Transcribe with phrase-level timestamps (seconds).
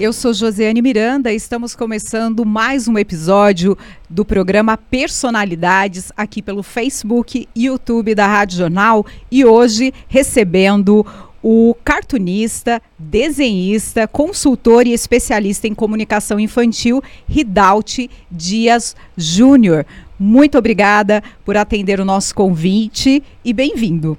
[0.00, 3.76] Eu sou Josiane Miranda e estamos começando mais um episódio
[4.08, 11.04] do programa Personalidades aqui pelo Facebook e YouTube da Rádio Jornal e hoje recebendo
[11.42, 19.84] o cartunista, desenhista, consultor e especialista em comunicação infantil Ridalti Dias Júnior.
[20.16, 24.16] Muito obrigada por atender o nosso convite e bem-vindo.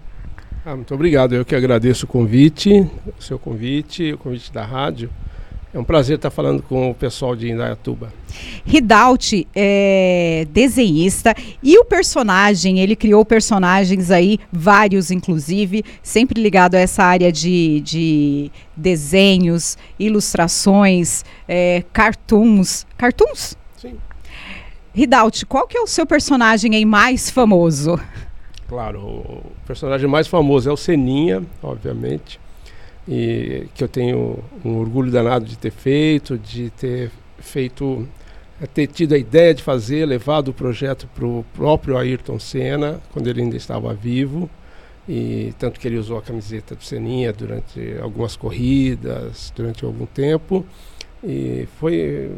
[0.65, 2.85] Ah, muito obrigado, eu que agradeço o convite,
[3.17, 5.09] o seu convite, o convite da rádio.
[5.71, 8.11] É um prazer estar falando com o pessoal de Indaiatuba.
[8.65, 16.79] Ridalti é desenhista e o personagem, ele criou personagens aí, vários inclusive, sempre ligado a
[16.79, 22.87] essa área de, de desenhos, ilustrações, é, cartoons.
[22.97, 23.55] Cartoons?
[23.77, 23.95] Sim.
[24.91, 27.99] Ridalti, qual que é o seu personagem aí mais famoso?
[28.67, 32.39] Claro, o personagem mais famoso é o Seninha, obviamente
[33.09, 38.07] e que eu tenho um orgulho danado de ter feito, de ter feito,
[38.61, 43.01] eh, ter tido a ideia de fazer, levado o projeto para o próprio Ayrton Senna,
[43.11, 44.47] quando ele ainda estava vivo,
[45.07, 50.63] e tanto que ele usou a camiseta do Seninha durante algumas corridas, durante algum tempo,
[51.23, 52.31] e foi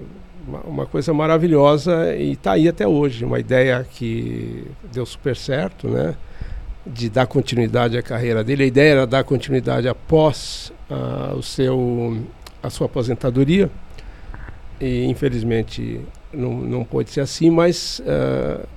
[0.47, 5.89] uma, uma coisa maravilhosa e está aí até hoje, uma ideia que deu super certo,
[5.89, 6.15] né?
[6.85, 8.63] De dar continuidade à carreira dele.
[8.63, 12.23] A ideia era dar continuidade após uh, o seu,
[12.61, 13.69] a sua aposentadoria.
[14.79, 16.01] E infelizmente
[16.33, 18.67] não, não pôde ser assim, mas uh,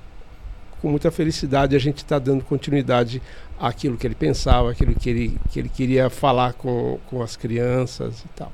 [0.81, 3.21] com muita felicidade a gente está dando continuidade
[3.59, 8.19] aquilo que ele pensava, aquilo que ele, que ele queria falar com, com as crianças
[8.19, 8.51] e tal.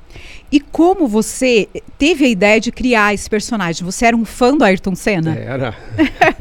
[0.50, 1.68] E como você
[1.98, 3.84] teve a ideia de criar esse personagem?
[3.84, 5.34] Você era um fã do Ayrton Senna?
[5.34, 5.74] Era.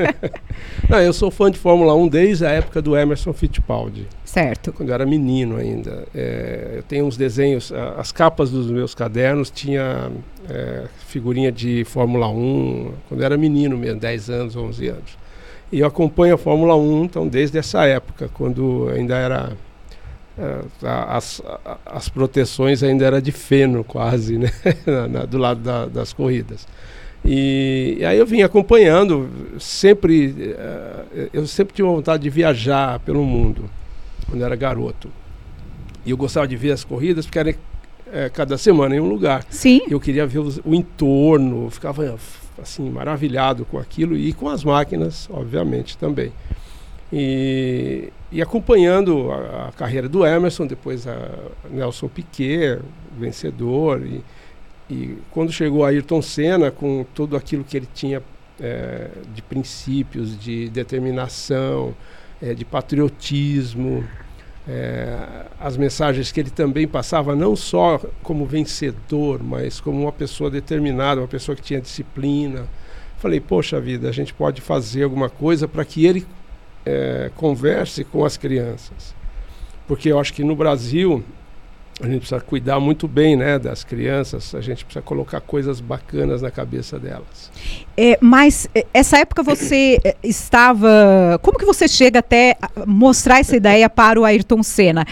[0.88, 4.08] Não, eu sou fã de Fórmula 1 desde a época do Emerson Fittipaldi.
[4.24, 4.72] Certo.
[4.72, 6.08] Quando eu era menino ainda.
[6.14, 10.12] É, eu tenho uns desenhos, as capas dos meus cadernos tinha
[10.50, 15.22] é, figurinha de Fórmula 1, quando eu era menino mesmo, 10 anos, 11 anos.
[15.72, 19.54] E eu acompanho a Fórmula 1, então, desde essa época, quando ainda era.
[20.38, 21.42] Uh, as,
[21.86, 24.52] as proteções ainda era de feno, quase, né?
[25.30, 26.68] do lado da, das corridas.
[27.24, 29.30] E, e, aí eu vim acompanhando,
[29.60, 30.28] sempre.
[30.28, 33.70] Uh, eu sempre tive vontade de viajar pelo mundo,
[34.28, 35.10] quando era garoto.
[36.06, 37.56] E eu gostava de ver as corridas, porque era
[38.12, 39.46] é, cada semana em um lugar.
[39.50, 39.82] Sim.
[39.90, 42.18] Eu queria ver o, o entorno, ficava
[42.62, 46.32] assim maravilhado com aquilo e com as máquinas, obviamente também.
[47.12, 51.18] E, e acompanhando a, a, carreira do Emerson, depois a
[51.70, 52.80] Nelson Piquet,
[53.18, 54.24] vencedor, e,
[54.90, 58.24] e quando chegou a Ayrton Senna, com tudo aquilo que ele tinha
[58.60, 61.94] é, de princípios, de determinação,
[62.42, 64.06] é, de patriotismo,
[64.68, 70.50] é, as mensagens que ele também passava, não só como vencedor, mas como uma pessoa
[70.50, 72.68] determinada, uma pessoa que tinha disciplina.
[73.18, 76.26] Falei, poxa vida, a gente pode fazer alguma coisa para que ele
[76.86, 79.16] é, converse com as crianças.
[79.88, 81.24] Porque eu acho que no Brasil
[82.00, 86.42] a gente precisa cuidar muito bem né, das crianças, a gente precisa colocar coisas bacanas
[86.42, 87.52] na cabeça delas.
[87.96, 91.40] É, mas é, essa época você é, estava.
[91.42, 92.56] Como que você chega até
[92.88, 95.06] mostrar essa ideia para o Ayrton Senna?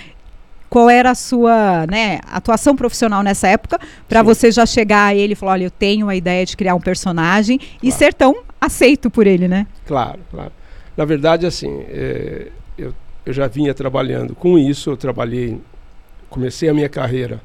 [0.70, 5.34] Qual era a sua né, atuação profissional nessa época para você já chegar a ele
[5.34, 7.78] e falar, olha, eu tenho a ideia de criar um personagem claro.
[7.82, 9.66] e ser tão aceito por ele, né?
[9.88, 10.52] Claro, claro.
[10.96, 12.94] Na verdade, assim, é, eu,
[13.26, 15.60] eu já vinha trabalhando com isso, eu trabalhei
[16.30, 17.42] comecei a minha carreira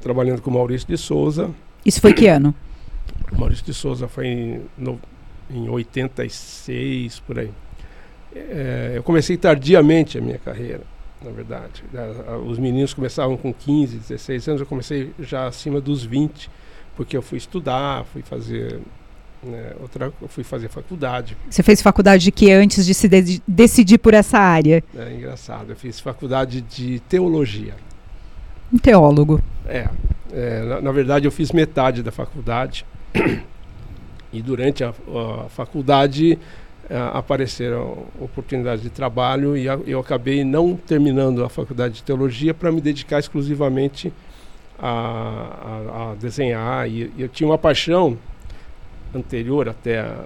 [0.00, 1.50] trabalhando com Maurício de Souza.
[1.84, 2.54] Isso foi que ano?
[3.32, 5.00] Maurício de Souza foi em, no,
[5.50, 7.50] em 86, por aí.
[8.34, 10.82] É, eu comecei tardiamente a minha carreira,
[11.22, 11.82] na verdade.
[12.46, 16.50] Os meninos começavam com 15, 16 anos, eu comecei já acima dos 20,
[16.96, 18.80] porque eu fui estudar, fui fazer
[19.42, 21.36] né, outra, eu fui fazer faculdade.
[21.48, 24.84] Você fez faculdade de que antes de se de decidir por essa área?
[24.94, 27.74] É engraçado, eu fiz faculdade de teologia.
[28.72, 29.42] Um teólogo.
[29.66, 29.88] É,
[30.32, 32.86] é na, na, verdade eu fiz metade da faculdade
[34.32, 36.38] e durante a, a faculdade
[36.88, 42.02] a, é, apareceram oportunidades de trabalho e a, eu acabei não terminando a faculdade de
[42.02, 44.12] teologia para me dedicar exclusivamente
[44.78, 48.16] a, desenhar e eu tinha uma paixão
[49.14, 50.16] anterior até a,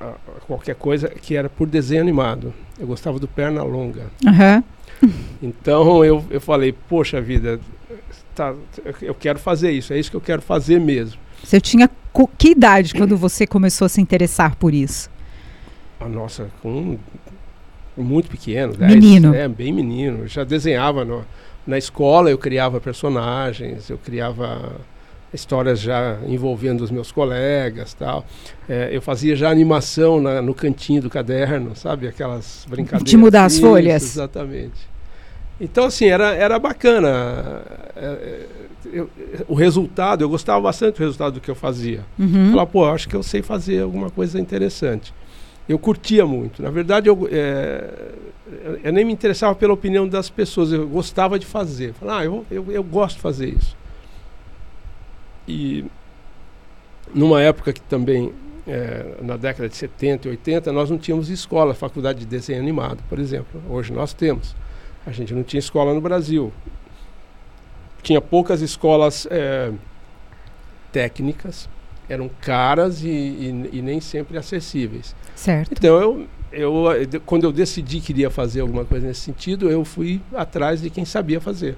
[0.00, 0.14] a, a,
[0.46, 2.52] qualquer coisa que era por desenho animado.
[2.78, 4.06] Eu gostava do perna longa.
[4.24, 5.10] Uhum.
[5.42, 7.58] Então eu, eu falei, poxa vida,
[8.34, 8.54] tá,
[9.00, 11.20] eu quero fazer isso, é isso que eu quero fazer mesmo.
[11.42, 11.90] Você tinha
[12.38, 15.10] que idade quando você começou a se interessar por isso?
[15.98, 16.98] Ah, nossa, com
[17.96, 19.34] muito pequeno, 10, menino.
[19.34, 20.20] É, bem menino.
[20.20, 21.24] Eu já desenhava no,
[21.66, 24.80] na escola, eu criava personagens, eu criava
[25.32, 28.24] histórias já envolvendo os meus colegas tal.
[28.68, 32.06] É, eu fazia já animação na, no cantinho do caderno, sabe?
[32.06, 33.08] Aquelas brincadeiras.
[33.08, 34.02] De mudar as folhas.
[34.02, 34.92] Exatamente.
[35.60, 37.62] Então, assim, era, era bacana.
[37.94, 38.46] É, é,
[38.92, 39.08] eu,
[39.48, 42.00] o resultado, eu gostava bastante do resultado do que eu fazia.
[42.18, 42.50] Uhum.
[42.50, 45.14] Falava, pô, acho que eu sei fazer alguma coisa interessante.
[45.68, 46.60] Eu curtia muito.
[46.60, 47.88] Na verdade, eu, é,
[48.82, 51.92] eu nem me interessava pela opinião das pessoas, eu gostava de fazer.
[51.94, 53.76] Falava, ah, eu, eu, eu gosto de fazer isso.
[55.46, 55.84] E
[57.14, 58.32] numa época que também,
[58.66, 63.02] é, na década de 70 e 80, nós não tínhamos escola, faculdade de desenho animado,
[63.08, 63.60] por exemplo.
[63.68, 64.54] Hoje nós temos.
[65.06, 66.52] A gente não tinha escola no Brasil.
[68.02, 69.72] Tinha poucas escolas é,
[70.90, 71.68] técnicas,
[72.08, 75.14] eram caras e, e, e, nem sempre acessíveis.
[75.34, 75.72] Certo.
[75.72, 80.20] Então, eu, eu, quando eu decidi que iria fazer alguma coisa nesse sentido, eu fui
[80.34, 81.76] atrás de quem sabia fazer.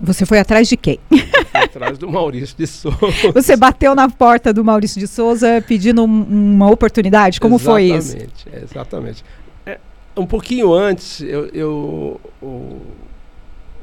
[0.00, 0.98] Você foi atrás de quem?
[1.52, 3.32] atrás do Maurício de Souza.
[3.34, 7.40] Você bateu na porta do Maurício de Souza pedindo um, uma oportunidade?
[7.40, 8.16] Como exatamente, foi isso?
[8.64, 9.24] Exatamente.
[9.66, 9.78] É,
[10.16, 12.80] um pouquinho antes, eu, eu o,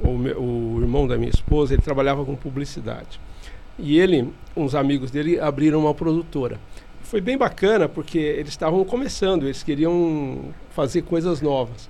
[0.01, 3.19] o, o, irmão da minha esposa, ele trabalhava com publicidade.
[3.77, 6.59] E ele, uns amigos dele, abriram uma produtora.
[7.03, 11.89] Foi bem bacana porque eles estavam começando, eles queriam fazer coisas novas.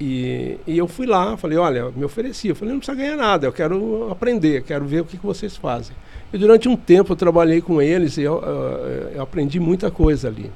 [0.00, 2.48] E, e eu fui lá, falei, olha, me ofereci.
[2.48, 5.56] Eu falei, não precisa ganhar nada, eu quero aprender, quero ver o que, que vocês
[5.56, 5.96] fazem.
[6.32, 10.28] E durante um tempo eu trabalhei com eles e eu, uh, eu aprendi muita coisa
[10.28, 10.50] ali.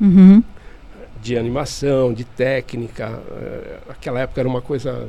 [0.00, 0.42] Uhum.
[1.20, 3.10] De animação, de técnica.
[3.10, 5.08] Uh, aquela época era uma coisa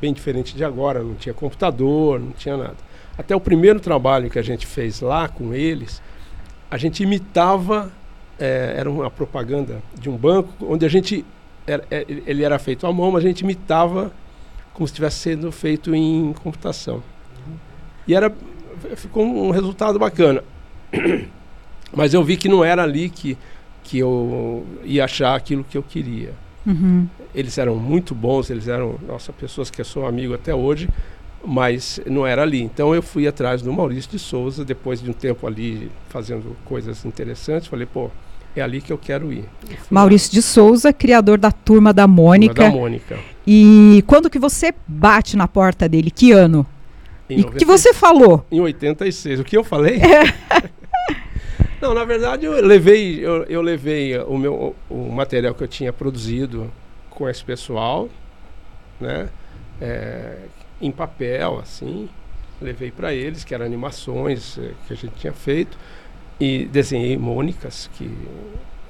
[0.00, 2.76] bem diferente de agora, não tinha computador, não tinha nada.
[3.16, 6.00] Até o primeiro trabalho que a gente fez lá com eles,
[6.70, 7.90] a gente imitava,
[8.38, 11.24] é, era uma propaganda de um banco, onde a gente
[11.68, 14.12] era, é, ele era feito à mão, mas a gente imitava
[14.72, 17.02] como se estivesse sendo feito em computação.
[18.06, 18.32] E era
[18.96, 20.42] ficou um resultado bacana.
[21.94, 23.36] Mas eu vi que não era ali que,
[23.82, 26.34] que eu ia achar aquilo que eu queria.
[26.66, 27.08] Uhum.
[27.34, 30.88] Eles eram muito bons, eles eram, nossa, pessoas que eu sou amigo até hoje,
[31.44, 32.62] mas não era ali.
[32.62, 37.04] Então eu fui atrás do Maurício de Souza, depois de um tempo ali fazendo coisas
[37.04, 38.10] interessantes, falei, pô,
[38.56, 39.44] é ali que eu quero ir.
[39.90, 42.54] Maurício de Souza, criador da Turma da Mônica.
[42.54, 43.18] Turma da Mônica.
[43.46, 46.10] E quando que você bate na porta dele?
[46.10, 46.66] Que ano?
[47.30, 48.44] Em e o que você falou?
[48.50, 49.40] Em 86.
[49.40, 50.00] O que eu falei?
[51.80, 55.92] Não, na verdade eu levei, eu, eu levei o meu o material que eu tinha
[55.92, 56.70] produzido
[57.08, 58.08] com esse pessoal,
[59.00, 59.28] né,
[59.80, 60.38] é,
[60.80, 62.08] em papel assim,
[62.60, 65.78] levei para eles que eram animações é, que a gente tinha feito
[66.40, 68.04] e desenhei Mônicas, que,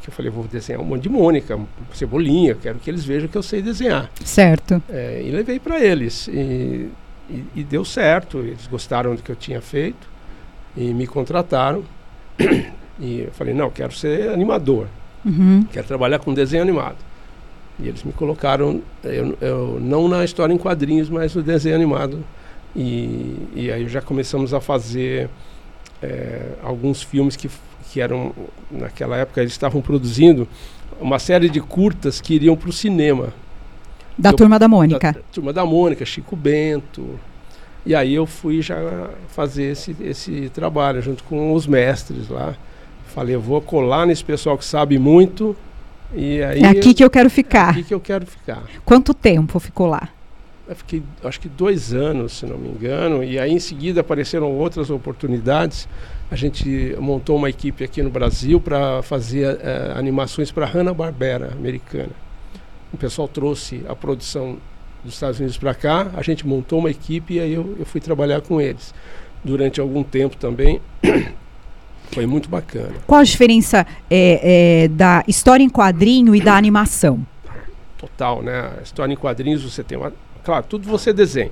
[0.03, 1.59] que eu falei, vou desenhar um monte de Mônica,
[1.95, 4.11] cebolinha, quero que eles vejam que eu sei desenhar.
[4.25, 4.83] Certo.
[4.89, 6.29] É, e levei para eles.
[6.29, 6.91] E,
[7.31, 10.09] e, e, deu certo, eles gostaram do que eu tinha feito
[10.77, 11.85] e me contrataram.
[13.01, 14.87] e eu falei, não, quero ser animador,
[15.25, 15.65] uhum.
[15.73, 16.97] quero trabalhar com desenho animado.
[17.81, 22.25] E eles me colocaram, eu, eu, não na história em quadrinhos, mas no desenho animado.
[22.75, 25.31] E, e aí já começamos a fazer
[26.03, 27.51] é, alguns filmes que,
[27.91, 28.33] que eram,
[28.71, 30.47] naquela época, eles estavam produzindo
[31.01, 33.33] uma série de curtas que iriam para o cinema.
[34.17, 35.13] Da eu, Turma da Mônica.
[35.13, 37.19] Da, Turma da Mônica, Chico Bento.
[37.87, 38.77] E aí eu fui já
[39.29, 42.55] fazer esse, esse trabalho junto com os mestres lá.
[43.07, 45.57] Falei, eu vou colar nesse pessoal que sabe muito.
[46.15, 47.69] E aí, é aqui que eu quero ficar.
[47.69, 48.63] É aqui que eu quero ficar.
[48.85, 50.09] Quanto tempo ficou lá?
[50.69, 54.53] Eu fiquei, acho que dois anos, se não me engano, e aí em seguida apareceram
[54.53, 55.89] outras oportunidades.
[56.31, 62.11] A gente montou uma equipe aqui no Brasil para fazer uh, animações para Hanna-Barbera americana.
[62.93, 64.59] O pessoal trouxe a produção
[65.03, 68.01] dos Estados Unidos para cá, a gente montou uma equipe e aí eu, eu fui
[68.01, 68.95] trabalhar com eles.
[69.43, 70.81] Durante algum tempo também.
[72.13, 72.95] Foi muito bacana.
[73.07, 77.25] Qual a diferença é, é, da história em quadrinho e da animação?
[77.99, 78.73] Total, né?
[78.79, 80.13] A história em quadrinhos você tem uma
[80.49, 81.51] Claro, tudo você desenha.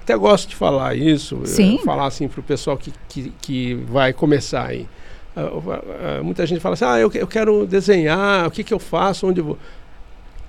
[0.00, 1.78] Até gosto de falar isso, Sim.
[1.78, 4.88] É, falar assim para o pessoal que, que, que, vai começar aí.
[5.36, 8.78] Uh, uh, muita gente fala assim, ah, eu, eu quero desenhar, o que, que eu
[8.78, 9.58] faço, onde eu vou.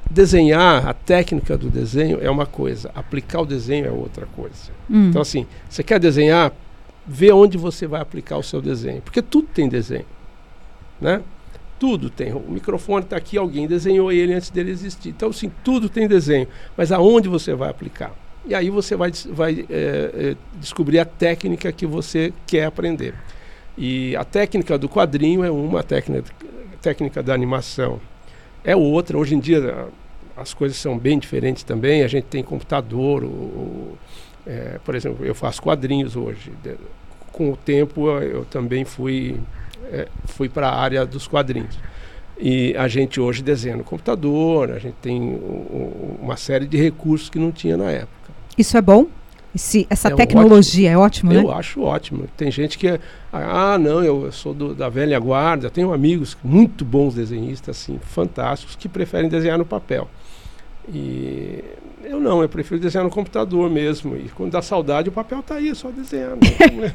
[0.09, 4.71] desenhar, a técnica do desenho é uma coisa, aplicar o desenho é outra coisa.
[4.89, 5.09] Hum.
[5.09, 6.53] Então, assim, você quer desenhar,
[7.05, 9.01] vê onde você vai aplicar o seu desenho.
[9.01, 10.05] Porque tudo tem desenho.
[11.01, 11.21] Né?
[11.79, 12.33] Tudo tem.
[12.33, 15.09] O microfone está aqui, alguém desenhou ele antes dele existir.
[15.09, 16.47] Então, sim, tudo tem desenho.
[16.77, 18.13] Mas aonde você vai aplicar?
[18.47, 23.13] E aí você vai, vai é, descobrir a técnica que você quer aprender.
[23.77, 26.31] E a técnica do quadrinho é uma, técnica,
[26.81, 27.99] técnica da animação
[28.63, 29.17] é outra.
[29.17, 29.87] Hoje em dia
[30.37, 32.03] as coisas são bem diferentes também.
[32.03, 33.97] A gente tem computador, o,
[34.45, 36.51] é, por exemplo, eu faço quadrinhos hoje.
[37.31, 39.39] Com o tempo eu também fui,
[39.91, 41.77] é, fui para a área dos quadrinhos.
[42.37, 47.29] E a gente hoje desenha no computador, a gente tem o, uma série de recursos
[47.29, 48.33] que não tinha na época.
[48.57, 49.07] Isso é bom?
[49.53, 51.31] Esse, essa é tecnologia ótimo.
[51.31, 51.47] é ótimo, eu né?
[51.47, 52.27] Eu acho ótimo.
[52.35, 52.99] Tem gente que,
[53.31, 55.69] ah, não, eu sou do, da velha guarda.
[55.69, 60.09] Tenho amigos muito bons desenhistas, assim, fantásticos, que preferem desenhar no papel.
[60.93, 61.63] E
[62.07, 64.15] eu não, eu prefiro desenhar no computador mesmo.
[64.15, 66.31] E quando dá saudade, o papel está aí, só desenhar.
[66.31, 66.93] Né?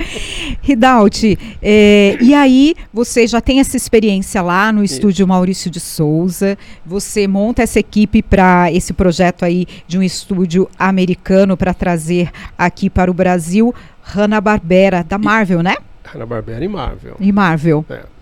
[0.62, 6.56] Ridaut, é, e aí você já tem essa experiência lá no estúdio Maurício de Souza,
[6.84, 12.88] você monta essa equipe para esse projeto aí de um estúdio americano para trazer aqui
[12.88, 15.76] para o Brasil Hanna-Barbera, da Marvel, né?
[16.04, 17.16] Hanna-Barbera e Marvel.
[17.18, 17.84] E Marvel.
[17.88, 18.13] É.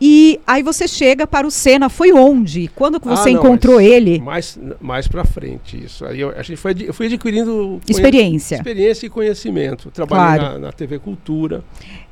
[0.00, 2.68] E aí você chega para o Senna, foi onde?
[2.68, 4.20] Quando que você ah, não, encontrou ele?
[4.20, 6.04] Mais, mais para frente isso.
[6.04, 9.90] Aí eu, a gente foi, eu fui adquirindo experiência, experiência e conhecimento.
[9.90, 10.54] Trabalhei claro.
[10.54, 11.64] na, na TV Cultura.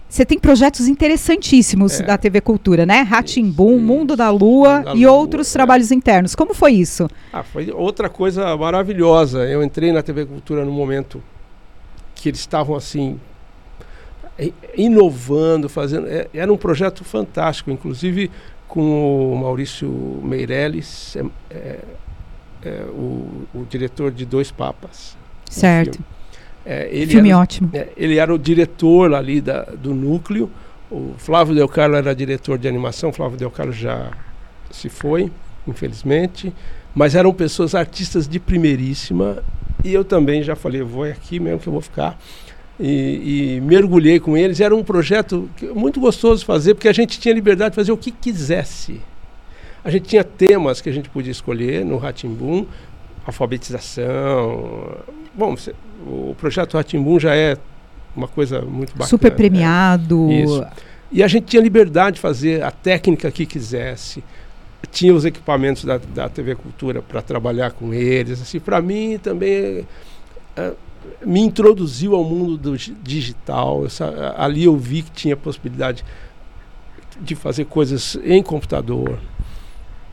[0.09, 2.05] Você tem projetos interessantíssimos é.
[2.05, 3.03] da TV Cultura, né?
[3.03, 5.53] Ratimbum, Mundo da Lua da e Lua, outros é.
[5.53, 6.35] trabalhos internos.
[6.35, 7.09] Como foi isso?
[7.33, 9.45] Ah, foi outra coisa maravilhosa.
[9.47, 11.23] Eu entrei na TV Cultura no momento
[12.15, 13.21] que eles estavam assim
[14.77, 16.07] inovando, fazendo.
[16.07, 18.31] É, era um projeto fantástico, inclusive
[18.69, 19.89] com o Maurício
[20.23, 21.79] Meirelles, é, é,
[22.63, 25.17] é o, o, diretor de Dois Papas.
[25.49, 25.99] Certo.
[26.65, 27.71] É, ele filme era, ótimo.
[27.73, 30.51] É, ele era o diretor ali da, do núcleo.
[30.91, 33.13] O Flávio Del Carlo era diretor de animação.
[33.13, 34.11] Flávio Del Carlo já
[34.71, 35.31] se foi,
[35.67, 36.53] infelizmente.
[36.95, 39.43] Mas eram pessoas artistas de primeiríssima.
[39.85, 42.19] E eu também já falei, vou aqui mesmo que eu vou ficar
[42.79, 44.61] e, e, mergulhei com eles.
[44.61, 47.97] Era um projeto muito gostoso de fazer, porque a gente tinha liberdade de fazer o
[47.97, 49.01] que quisesse.
[49.83, 52.67] A gente tinha temas que a gente podia escolher no Ratimbum,
[53.25, 54.97] alfabetização.
[55.33, 55.55] Bom,
[56.07, 57.57] o projeto Ratimbum já é
[58.15, 59.09] uma coisa muito bacana.
[59.09, 60.27] Super premiado.
[60.27, 60.43] Né?
[60.43, 60.67] Isso.
[61.13, 64.25] E a gente tinha liberdade de fazer a técnica que quisesse.
[64.91, 68.43] Tinha os equipamentos da, da TV Cultura para trabalhar com eles.
[68.43, 69.87] Assim, para mim também
[70.57, 70.73] é,
[71.25, 73.85] me introduziu ao mundo do digital.
[73.87, 76.05] Essa, ali eu vi que tinha possibilidade
[77.21, 79.19] de fazer coisas em computador.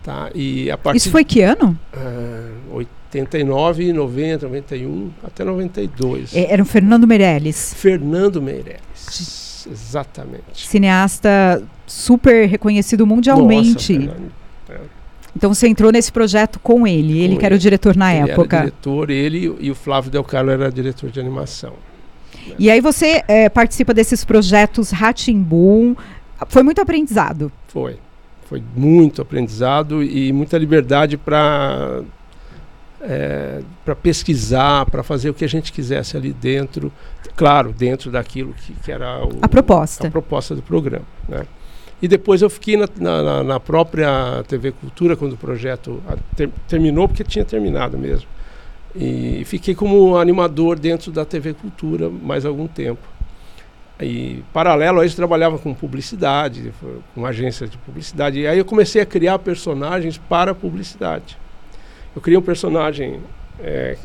[0.03, 0.29] Tá?
[0.35, 1.77] E a partir Isso foi que ano?
[1.93, 6.35] Uh, 89, 90, 91, até 92.
[6.35, 7.73] É, era o Fernando Meirelles.
[7.73, 10.67] Fernando Meirelles, exatamente.
[10.67, 13.97] Cineasta super reconhecido mundialmente.
[13.97, 14.42] Nossa.
[15.35, 18.31] Então você entrou nesse projeto com ele, ele com que era o diretor na ele
[18.31, 18.57] época.
[18.57, 21.73] Era diretor, ele e o Flávio Del Carlo era diretor de animação.
[22.59, 25.95] E aí você é, participa desses projetos Ratimbum.
[26.47, 27.51] Foi muito aprendizado.
[27.67, 27.97] Foi.
[28.47, 32.03] Foi muito aprendizado e muita liberdade para
[33.03, 36.91] é, para pesquisar, para fazer o que a gente quisesse ali dentro,
[37.35, 41.05] claro, dentro daquilo que, que era o, a proposta, a proposta do programa.
[41.27, 41.45] Né?
[42.03, 46.03] E depois eu fiquei na, na, na própria TV Cultura quando o projeto
[46.35, 48.27] ter, terminou, porque tinha terminado mesmo.
[48.93, 53.07] E fiquei como animador dentro da TV Cultura mais algum tempo.
[54.01, 56.73] E paralelo a isso trabalhava com publicidade,
[57.15, 58.41] com agência de publicidade.
[58.41, 61.37] E aí eu comecei a criar personagens para publicidade.
[62.13, 63.21] Eu criei um personagem
[63.61, 63.95] é,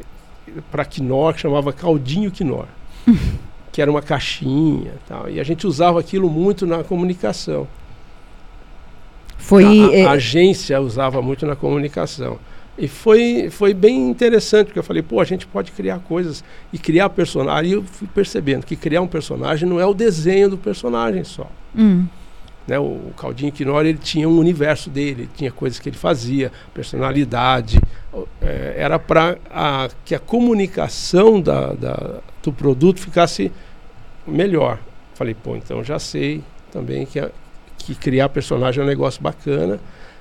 [0.71, 2.67] para Quinor que chamava Caldinho Quinor,
[3.73, 5.29] que era uma caixinha, tal.
[5.29, 7.67] E a gente usava aquilo muito na comunicação.
[9.39, 10.07] Foi, a, a, é...
[10.07, 12.39] agência usava muito na comunicação.
[12.77, 16.79] E foi, foi bem interessante, porque eu falei, pô, a gente pode criar coisas e
[16.79, 17.61] criar personagem.
[17.61, 21.51] Aí eu fui percebendo que criar um personagem não é o desenho do personagem só.
[21.77, 22.07] Hum.
[22.69, 26.53] Né, o, o Caldinho Quinor, ele tinha um universo dele, tinha coisas que ele fazia,
[26.73, 27.81] personalidade.
[28.41, 29.39] É, era para
[30.05, 33.51] que a comunicação da, da, do produto ficasse
[34.27, 34.79] melhor.
[35.15, 37.31] Falei, pô, então já sei também que, a,
[37.95, 39.81] que criar personagem é um negócio bacana.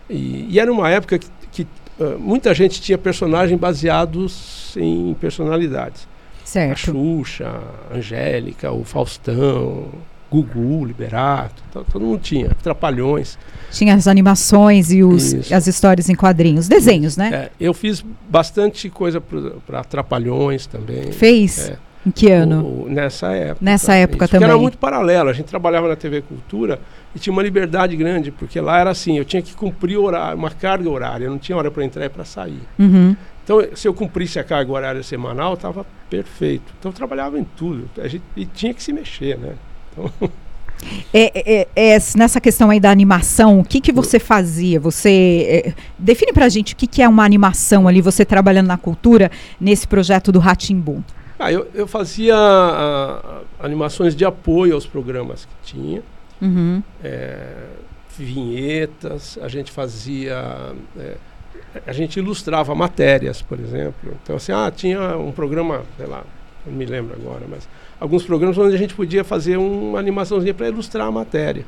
[0.09, 1.67] E, e era uma época que, que
[1.99, 6.07] uh, muita gente tinha personagens baseados em personalidades.
[6.43, 6.71] Certo.
[6.71, 9.85] A Xuxa, a Angélica, o Faustão.
[10.29, 13.37] Gugu, Liberato, todo, mundo tinha, Trapalhões.
[13.71, 17.29] Tinha as animações e os, as histórias em quadrinhos, desenhos, né?
[17.33, 21.13] É, eu fiz bastante coisa para Trapalhões também.
[21.13, 21.69] Fez?
[21.69, 21.77] É.
[22.05, 22.61] Em que ano?
[22.61, 23.63] O, o, nessa época.
[23.63, 24.49] Nessa época isso, também.
[24.49, 25.29] era muito paralelo.
[25.29, 26.79] A gente trabalhava na TV Cultura
[27.15, 30.51] e tinha uma liberdade grande, porque lá era assim, eu tinha que cumprir horário, uma
[30.51, 32.61] carga horária, não tinha hora para entrar e para sair.
[32.77, 33.15] Uhum.
[33.43, 36.73] Então, se eu cumprisse a carga horária semanal, estava perfeito.
[36.77, 37.89] Então, eu trabalhava em tudo.
[37.97, 39.55] A gente, e tinha que se mexer, né?
[39.91, 40.11] Então...
[41.11, 44.79] É, é, é, nessa questão aí da animação, o que, que você fazia?
[44.79, 48.77] Você é, define pra gente o que, que é uma animação ali, você trabalhando na
[48.77, 51.03] cultura, nesse projeto do Ratimbu.
[51.39, 56.01] Ah, eu, eu fazia a, a, animações de apoio aos programas que tinha.
[56.41, 56.83] Uhum.
[57.03, 57.67] É,
[58.17, 60.73] vinhetas, a gente fazia.
[60.97, 61.15] É,
[61.85, 64.17] a gente ilustrava matérias, por exemplo.
[64.23, 66.23] Então, assim, ah, tinha um programa, sei lá,
[66.65, 67.67] não me lembro agora, mas
[67.99, 71.65] alguns programas onde a gente podia fazer uma animaçãozinha para ilustrar a matéria.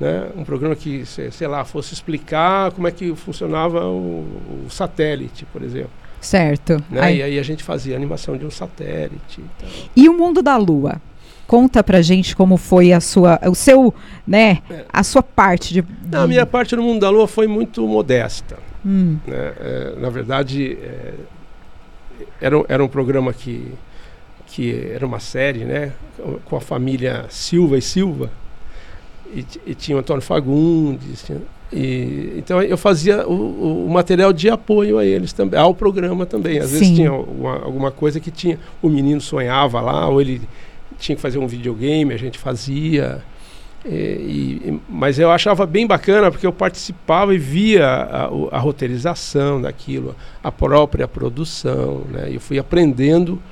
[0.00, 0.30] Né?
[0.36, 4.26] Um programa que, sei lá, fosse explicar como é que funcionava o,
[4.66, 5.90] o satélite, por exemplo.
[6.20, 6.82] Certo.
[6.90, 7.00] Né?
[7.00, 7.18] Aí.
[7.18, 9.40] E aí a gente fazia animação de um satélite.
[9.40, 9.68] Então.
[9.94, 11.00] E o mundo da Lua?
[11.46, 13.94] Conta pra gente como foi a sua, o seu,
[14.26, 14.84] né, é.
[14.92, 16.10] a sua parte de, de...
[16.10, 18.58] Não, a minha parte no mundo da Lua foi muito modesta.
[18.84, 19.18] Hum.
[19.26, 19.52] Né?
[19.60, 21.14] É, na verdade, é,
[22.40, 23.72] era, era um programa que
[24.52, 25.92] que era uma série, né,
[26.44, 28.30] com a família Silva e Silva,
[29.34, 31.40] e, e tinha o Antônio Fagundes, tinha,
[31.72, 36.58] e, então eu fazia o, o, material de apoio a eles também, ao programa também.
[36.58, 36.78] Às Sim.
[36.78, 40.42] vezes tinha uma, alguma coisa que tinha, o menino sonhava lá, ou ele
[41.02, 43.22] tinha que fazer um videogame, a gente fazia.
[43.84, 49.60] E, e, mas eu achava bem bacana porque eu participava e via a, a, roteirização
[49.60, 52.28] daquilo, a própria produção, né?
[52.30, 53.42] Eu fui aprendendo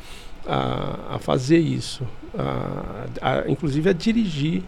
[0.46, 2.06] a, a fazer isso,
[3.20, 4.62] a, inclusive a dirigir.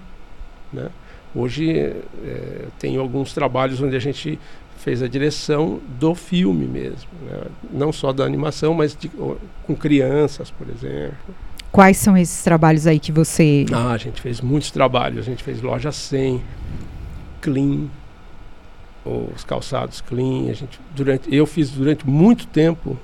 [0.73, 0.89] Né?
[1.35, 4.39] Hoje é, tem alguns trabalhos onde a gente
[4.79, 7.43] fez a direção do filme mesmo, né?
[7.71, 11.17] não só da animação, mas de, com crianças, por exemplo.
[11.73, 13.65] Quais são esses trabalhos aí que você.
[13.73, 15.21] Ah, a gente fez muitos trabalhos.
[15.21, 16.43] A gente fez Loja 100,
[17.41, 17.87] Clean,
[19.05, 20.51] os calçados Clean.
[20.51, 22.99] A gente, durante, eu fiz durante muito tempo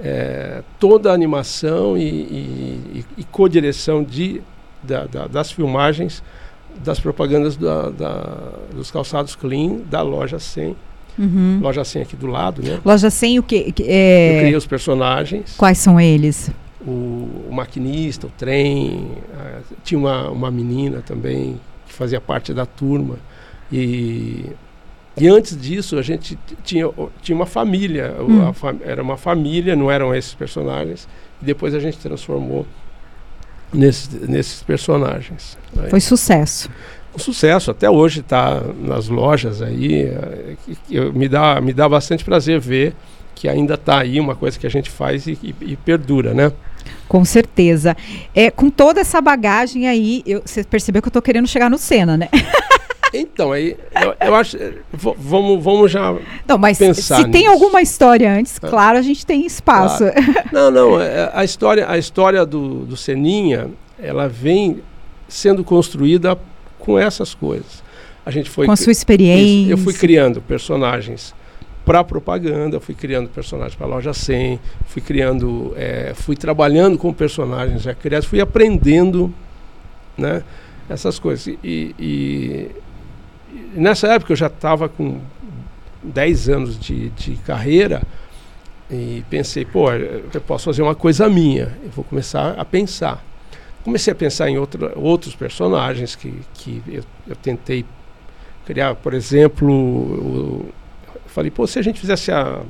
[0.00, 4.42] é, toda a animação e, e, e co-direção de,
[4.82, 6.22] da, da, das filmagens
[6.82, 8.36] das propagandas da, da,
[8.74, 10.76] dos calçados clean da loja 100.
[11.16, 11.60] Uhum.
[11.62, 12.80] Loja 100 aqui do lado, né?
[12.84, 13.72] Loja 100 o que?
[13.82, 14.34] É...
[14.34, 15.54] Eu criei os personagens.
[15.56, 16.50] Quais são eles?
[16.86, 19.12] O, o maquinista, o trem.
[19.34, 23.16] A, tinha uma, uma menina também que fazia parte da turma.
[23.72, 24.50] E
[25.16, 26.90] e antes disso, a gente tinha,
[27.22, 28.52] tinha uma família, hum.
[28.52, 31.08] fam era uma família, não eram esses personagens.
[31.40, 32.66] E depois a gente transformou
[33.72, 35.56] nesses, nesses personagens.
[35.76, 35.90] Aí.
[35.90, 36.68] Foi sucesso.
[37.14, 40.02] Um sucesso, até hoje está nas lojas aí.
[40.02, 40.56] Eh,
[40.90, 42.92] eu, me, dá, me dá bastante prazer ver
[43.36, 46.50] que ainda está aí uma coisa que a gente faz e, e, e perdura, né?
[47.08, 47.96] Com certeza.
[48.34, 51.78] É, com toda essa bagagem aí, eu, você percebeu que eu estou querendo chegar no
[51.78, 52.28] Senna, né?
[53.16, 54.58] Então, aí eu, eu acho.
[54.92, 56.16] Vamos, vamos já.
[56.48, 57.30] Não, mas pensar se nisso.
[57.30, 58.68] tem alguma história antes, é.
[58.68, 59.98] claro, a gente tem espaço.
[59.98, 60.48] Claro.
[60.50, 61.00] Não, não.
[61.00, 63.70] É, a história, a história do, do Seninha,
[64.02, 64.82] ela vem
[65.28, 66.36] sendo construída
[66.76, 67.84] com essas coisas.
[68.26, 68.66] A gente foi.
[68.66, 69.70] Com a sua experiência.
[69.70, 71.32] Eu fui criando personagens
[71.84, 77.82] para propaganda, fui criando personagens para loja 100, fui criando, é, fui trabalhando com personagens
[77.82, 79.32] já criados, fui aprendendo,
[80.16, 80.42] né,
[80.88, 81.46] essas coisas.
[81.62, 82.70] E, e
[83.74, 85.20] nessa época eu já estava com
[86.02, 88.02] 10 anos de, de carreira
[88.90, 93.22] e pensei, pô, eu posso fazer uma coisa minha, eu vou começar a pensar.
[93.82, 94.56] Comecei a pensar em
[94.96, 97.84] outros personagens que, que eu, eu tentei
[98.64, 100.72] criar, por exemplo, o,
[101.34, 102.62] falei, pô, se a gente fizesse a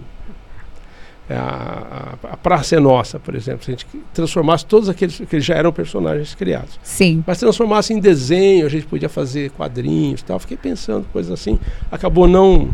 [1.28, 5.40] a, a, a, Praça é Nossa, por exemplo, se a gente transformasse todos aqueles que
[5.40, 6.78] já eram personagens criados.
[6.82, 7.24] Sim.
[7.26, 10.38] Mas transformasse em desenho, a gente podia fazer quadrinhos e tal.
[10.38, 11.58] Fiquei pensando coisas assim.
[11.90, 12.68] Acabou não,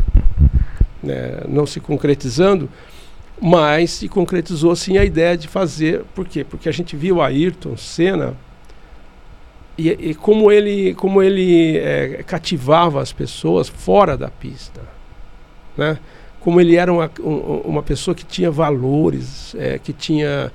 [1.01, 2.69] né, não se concretizando,
[3.41, 6.03] mas se concretizou sim a ideia de fazer.
[6.13, 6.43] Por quê?
[6.43, 8.35] Porque a gente viu Ayrton Senna
[9.77, 14.81] e, e como ele, como ele é, cativava as pessoas fora da pista.
[15.81, 15.97] Né?
[16.41, 20.51] como ele era uma, um, uma pessoa que tinha valores, é, que tinha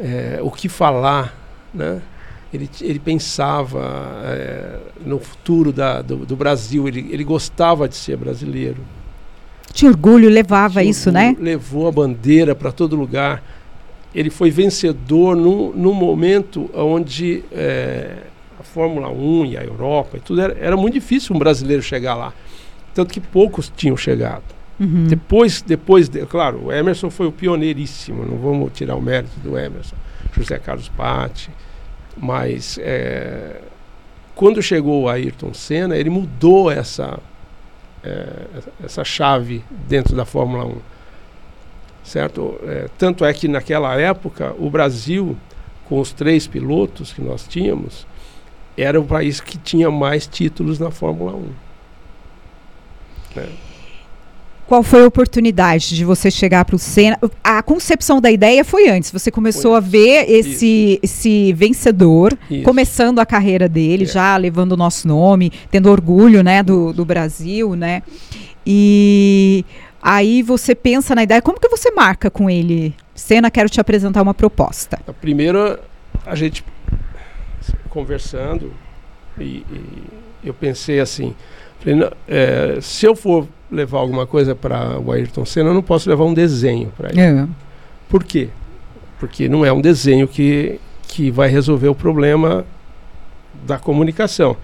[0.00, 1.36] é, o que falar,
[1.74, 2.00] né?
[2.52, 3.82] Ele, ele pensava
[4.26, 8.80] é, no futuro da, do, do, Brasil, ele, ele gostava de ser brasileiro.
[9.72, 11.30] Tinha orgulho, levava Tinha isso, né?
[11.30, 11.50] orgulho, né?
[11.50, 13.42] Levou a bandeira para todo lugar.
[14.14, 18.18] Ele foi vencedor num, num momento onde é,
[18.62, 22.32] Fórmula 1 e a Europa e tudo, era, era muito difícil um brasileiro chegar lá.
[22.94, 24.44] Tanto que poucos tinham chegado.
[24.78, 25.06] Uhum.
[25.06, 29.56] Depois, depois de, claro, o Emerson foi o pioneiríssimo, não vamos tirar o mérito do
[29.56, 29.96] Emerson,
[30.32, 31.50] José Carlos Patti,
[32.16, 33.60] mas é,
[34.34, 37.18] quando chegou o Ayrton Senna, ele mudou essa,
[38.02, 38.46] é,
[38.82, 40.76] essa chave dentro da Fórmula 1.
[42.02, 42.58] Certo?
[42.64, 45.36] É, tanto é que naquela época o Brasil,
[45.88, 48.06] com os três pilotos que nós tínhamos,
[48.76, 51.48] era o país que tinha mais títulos na Fórmula 1.
[53.36, 53.48] Né?
[54.74, 57.16] Qual foi a oportunidade de você chegar para o Senna?
[57.44, 59.12] A concepção da ideia foi antes.
[59.12, 59.76] Você começou foi.
[59.76, 62.64] a ver esse, esse vencedor Isso.
[62.64, 64.06] começando a carreira dele, é.
[64.08, 68.02] já levando o nosso nome, tendo orgulho, né, do, do Brasil, né?
[68.66, 69.64] E
[70.02, 71.40] aí você pensa na ideia.
[71.40, 72.96] Como que você marca com ele?
[73.14, 74.98] Senna, quero te apresentar uma proposta.
[75.06, 75.78] A primeira,
[76.26, 76.64] a gente
[77.88, 78.72] conversando
[79.38, 80.02] e, e
[80.42, 81.32] eu pensei assim,
[81.84, 86.08] falei, é, se eu for levar alguma coisa para o Ayrton Senna, eu não posso
[86.08, 87.20] levar um desenho para ele.
[87.20, 87.46] É.
[88.08, 88.48] Por quê?
[89.18, 92.64] Porque não é um desenho que, que vai resolver o problema
[93.66, 94.56] da comunicação.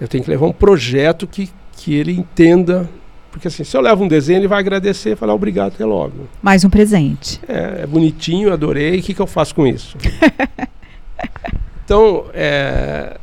[0.00, 2.88] Eu tenho que levar um projeto que, que ele entenda.
[3.30, 6.28] Porque assim, se eu levo um desenho, ele vai agradecer e falar obrigado até logo.
[6.42, 7.40] Mais um presente.
[7.46, 8.98] É, é bonitinho, adorei.
[8.98, 9.96] O que, que eu faço com isso?
[11.84, 13.18] então, é,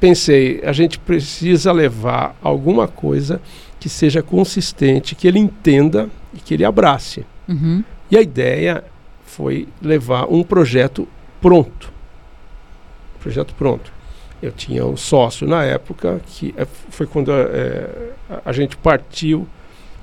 [0.00, 3.40] pensei, a gente precisa levar alguma coisa
[3.80, 7.24] que seja consistente, que ele entenda e que ele abrace.
[7.48, 7.82] Uhum.
[8.10, 8.84] E a ideia
[9.24, 11.06] foi levar um projeto
[11.40, 11.92] pronto.
[13.20, 13.92] projeto pronto.
[14.40, 18.12] Eu tinha um sócio na época, que é, foi quando é,
[18.44, 19.46] a gente partiu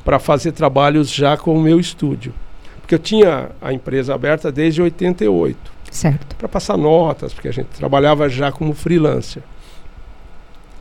[0.03, 2.33] para fazer trabalhos já com o meu estúdio.
[2.81, 5.57] Porque eu tinha a empresa aberta desde 88.
[5.89, 6.35] Certo.
[6.35, 9.41] Para passar notas, porque a gente trabalhava já como freelancer.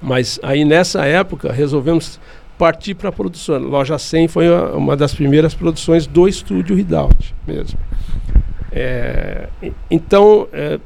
[0.04, 2.20] Mas aí nessa época resolvemos
[2.58, 3.58] partir para a produção.
[3.58, 7.78] Loja 100 foi uma das primeiras produções do estúdio Ridaut mesmo.
[8.70, 9.48] É,
[9.90, 10.78] então, é,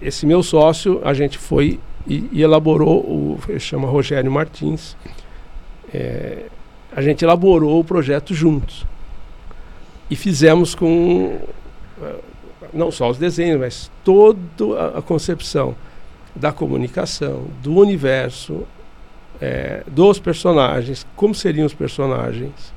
[0.00, 4.96] esse meu sócio, a gente foi e, e elaborou, o, chama Rogério Martins,
[5.92, 6.44] é,
[6.96, 8.86] a gente elaborou o projeto juntos.
[10.08, 11.38] E fizemos com,
[12.02, 12.14] é,
[12.72, 14.38] não só os desenhos, mas toda
[14.96, 15.74] a concepção
[16.34, 18.66] da comunicação, do universo,
[19.40, 22.72] é, dos personagens, como seriam os personagens,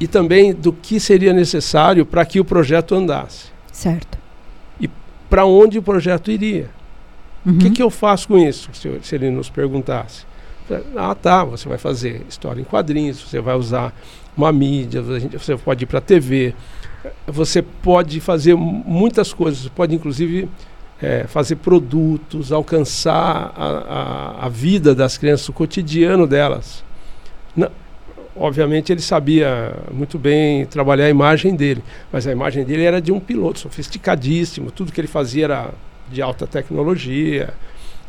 [0.00, 3.46] e também do que seria necessário para que o projeto andasse.
[3.72, 4.18] Certo.
[4.80, 4.88] E
[5.28, 6.70] para onde o projeto iria.
[7.44, 7.54] Uhum.
[7.54, 10.26] O que, que eu faço com isso, se, se ele nos perguntasse?
[10.96, 13.94] Ah, tá, você vai fazer história em quadrinhos, você vai usar
[14.36, 16.54] uma mídia, você pode ir para a TV,
[17.26, 20.48] você pode fazer muitas coisas, você pode inclusive
[21.00, 26.84] é, fazer produtos, alcançar a, a, a, vida das crianças, o cotidiano delas.
[28.36, 31.82] Obviamente ele sabia muito bem trabalhar a imagem dele,
[32.12, 35.70] mas a imagem dele era de um piloto sofisticadíssimo, tudo que ele fazia era
[36.10, 37.52] de alta tecnologia,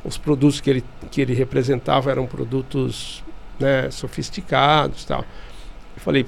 [0.03, 3.23] os produtos que ele, que ele representava eram produtos
[3.59, 5.21] né, sofisticados tal.
[5.95, 6.25] Eu falei,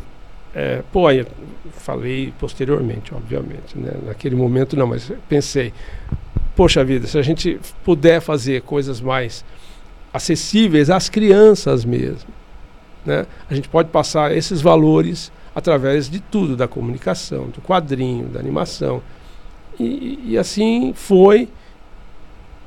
[0.54, 1.04] é, pô,
[1.72, 3.92] falei posteriormente, obviamente, né?
[4.06, 5.72] naquele momento não, mas pensei,
[6.62, 9.44] poxa vida, se a gente puder fazer coisas mais
[10.14, 12.30] acessíveis às crianças mesmo,
[13.04, 13.26] né?
[13.50, 19.02] A gente pode passar esses valores através de tudo, da comunicação, do quadrinho, da animação.
[19.80, 21.50] E, e assim foi.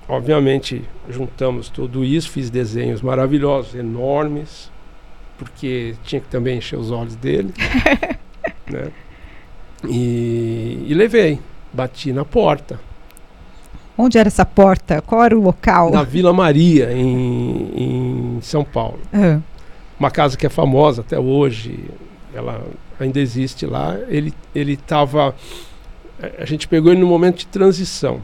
[0.09, 4.73] Obviamente, juntamos tudo isso, fiz desenhos maravilhosos, enormes,
[5.39, 7.55] porque tinha que também encher os olhos dele.
[8.69, 8.91] né?
[9.89, 11.39] E, e levei,
[11.73, 12.81] bati na porta.
[13.97, 15.01] Onde era essa porta?
[15.03, 15.91] Qual era o local?
[15.91, 18.99] Na Vila Maria, em, em São Paulo.
[19.15, 19.43] Uhum.
[19.99, 21.85] Uma casa que é famosa até hoje,
[22.35, 22.67] ela
[22.99, 23.97] ainda existe lá.
[24.09, 25.35] Ele estava.
[26.37, 28.15] A gente pegou ele no momento de transição.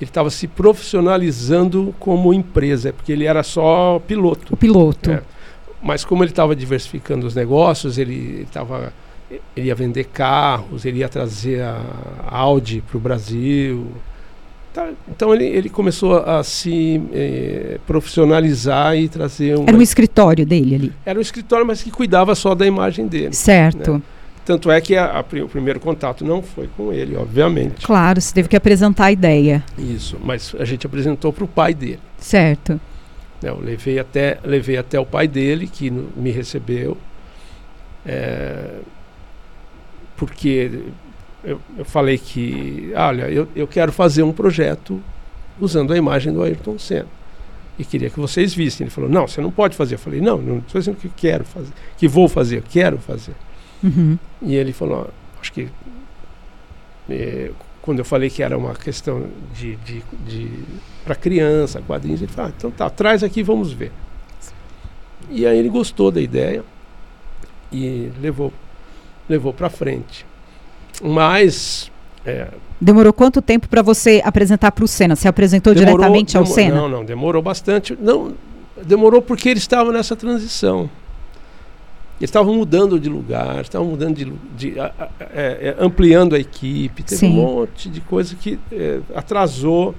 [0.00, 4.54] Ele estava se profissionalizando como empresa, porque ele era só piloto.
[4.54, 5.10] O piloto.
[5.10, 5.22] É.
[5.82, 8.92] Mas como ele estava diversificando os negócios, ele estava
[9.56, 11.82] ele ia vender carros, ele ia trazer a
[12.30, 13.86] Audi para o Brasil,
[14.72, 19.64] Tá, então ele, ele começou a se eh, profissionalizar e trazer um.
[19.66, 20.92] Era um escritório dele ali.
[21.04, 23.34] Era um escritório, mas que cuidava só da imagem dele.
[23.34, 23.94] Certo.
[23.94, 24.02] Né?
[24.46, 27.86] Tanto é que a, a, o primeiro contato não foi com ele, obviamente.
[27.86, 29.62] Claro, você teve que apresentar a ideia.
[29.78, 32.00] Isso, mas a gente apresentou para o pai dele.
[32.16, 32.80] Certo.
[33.42, 36.96] Né, eu levei até, levei até o pai dele, que no, me recebeu.
[38.06, 38.78] É,
[40.16, 40.70] porque
[41.44, 45.02] eu, eu falei que, olha, eu, eu quero fazer um projeto
[45.60, 47.08] usando a imagem do Ayrton Senna.
[47.78, 48.84] E queria que vocês vissem.
[48.84, 49.94] Ele falou: Não, você não pode fazer.
[49.94, 53.34] Eu falei: Não, não estou dizendo que quero fazer, que vou fazer, eu quero fazer.
[53.82, 54.18] Uhum.
[54.42, 55.68] E ele falou: Acho que.
[57.08, 57.50] É,
[57.80, 60.50] quando eu falei que era uma questão de, de, de
[61.04, 63.90] para criança, quadrinhos, ele falou: ah, Então tá, traz aqui, vamos ver.
[65.30, 66.62] E aí ele gostou da ideia
[67.72, 68.52] e levou,
[69.28, 70.26] levou para frente.
[71.02, 71.90] Mas
[72.24, 72.48] é,
[72.82, 75.14] Demorou quanto tempo para você apresentar para o Senna?
[75.14, 76.74] Você apresentou demorou, diretamente ao Senna?
[76.74, 77.96] Não, não, demorou bastante.
[78.00, 78.32] Não,
[78.84, 80.90] demorou porque ele estava nessa transição.
[82.18, 86.40] Eles estavam mudando de lugar, estavam mudando de, de a, a, é, é, ampliando a
[86.40, 87.30] equipe, teve Sim.
[87.30, 89.94] um monte de coisa que é, atrasou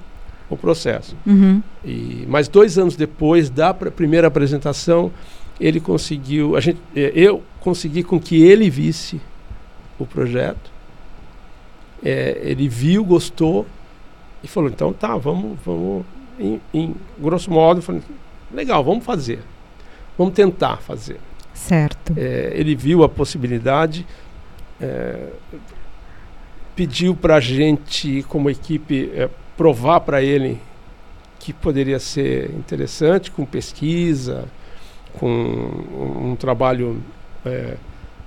[0.49, 1.15] o processo.
[1.25, 1.63] Uhum.
[1.85, 5.09] E, mas dois anos depois da pr primeira apresentação,
[5.57, 9.21] ele conseguiu, a gente, é, eu consegui com que ele visse
[9.97, 10.72] o projeto
[12.03, 13.65] é, ele viu, gostou
[14.43, 16.05] e falou, então tá, vamos, vamos
[16.37, 18.01] em, em grosso modo, falei,
[18.51, 19.39] legal, vamos fazer.
[20.17, 21.19] Vamos tentar fazer.
[21.53, 22.13] Certo.
[22.17, 24.05] É, ele viu a possibilidade,
[24.81, 25.29] é,
[26.75, 30.59] pediu para a gente, como equipe, é, provar para ele
[31.39, 34.45] que poderia ser interessante, com pesquisa,
[35.13, 37.01] com um, um trabalho
[37.45, 37.75] é,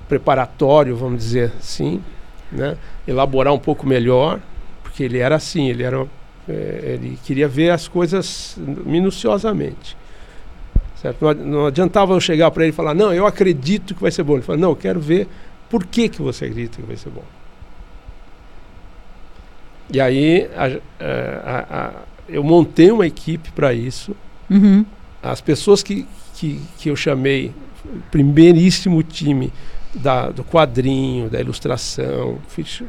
[0.08, 2.02] preparatório, vamos dizer assim
[2.50, 2.76] né?
[3.06, 4.40] elaborar um pouco melhor,
[4.82, 6.06] porque ele era assim, ele era
[6.48, 9.96] é, ele queria ver as coisas minuciosamente.
[11.00, 11.22] Certo?
[11.22, 14.22] Não, não adiantava eu chegar para ele e falar, não, eu acredito que vai ser
[14.22, 14.34] bom.
[14.34, 15.28] Ele falou, não, eu quero ver
[15.68, 17.24] por que, que você acredita que vai ser bom.
[19.92, 20.66] E aí a,
[21.04, 21.92] a, a,
[22.28, 24.16] eu montei uma equipe para isso.
[24.48, 24.84] Uhum.
[25.22, 27.52] As pessoas que, que, que eu chamei,
[28.10, 29.52] primeiríssimo time,
[29.98, 32.38] da, do quadrinho, da ilustração.
[32.48, 32.82] Fiz,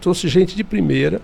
[0.00, 1.20] trouxe gente de primeira.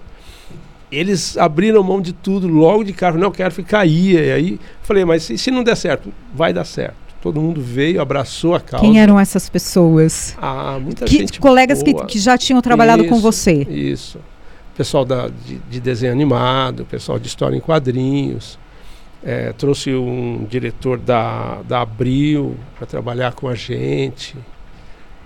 [0.90, 3.16] Eles abriram mão de tudo logo de cara.
[3.16, 4.12] Não, quero ficar aí.
[4.12, 6.12] E aí falei, mas se, se não der certo?
[6.34, 7.02] Vai dar certo.
[7.22, 8.84] Todo mundo veio, abraçou a causa.
[8.84, 10.36] Quem eram essas pessoas?
[10.42, 11.38] Ah, muita que, gente.
[11.40, 13.62] Colegas que, que, já tinham trabalhado isso, com você.
[13.62, 14.18] Isso.
[14.76, 18.58] Pessoal da, de, de desenho animado, pessoal de história em quadrinhos.
[19.22, 24.36] É, trouxe um diretor da, da Abril para trabalhar com a gente.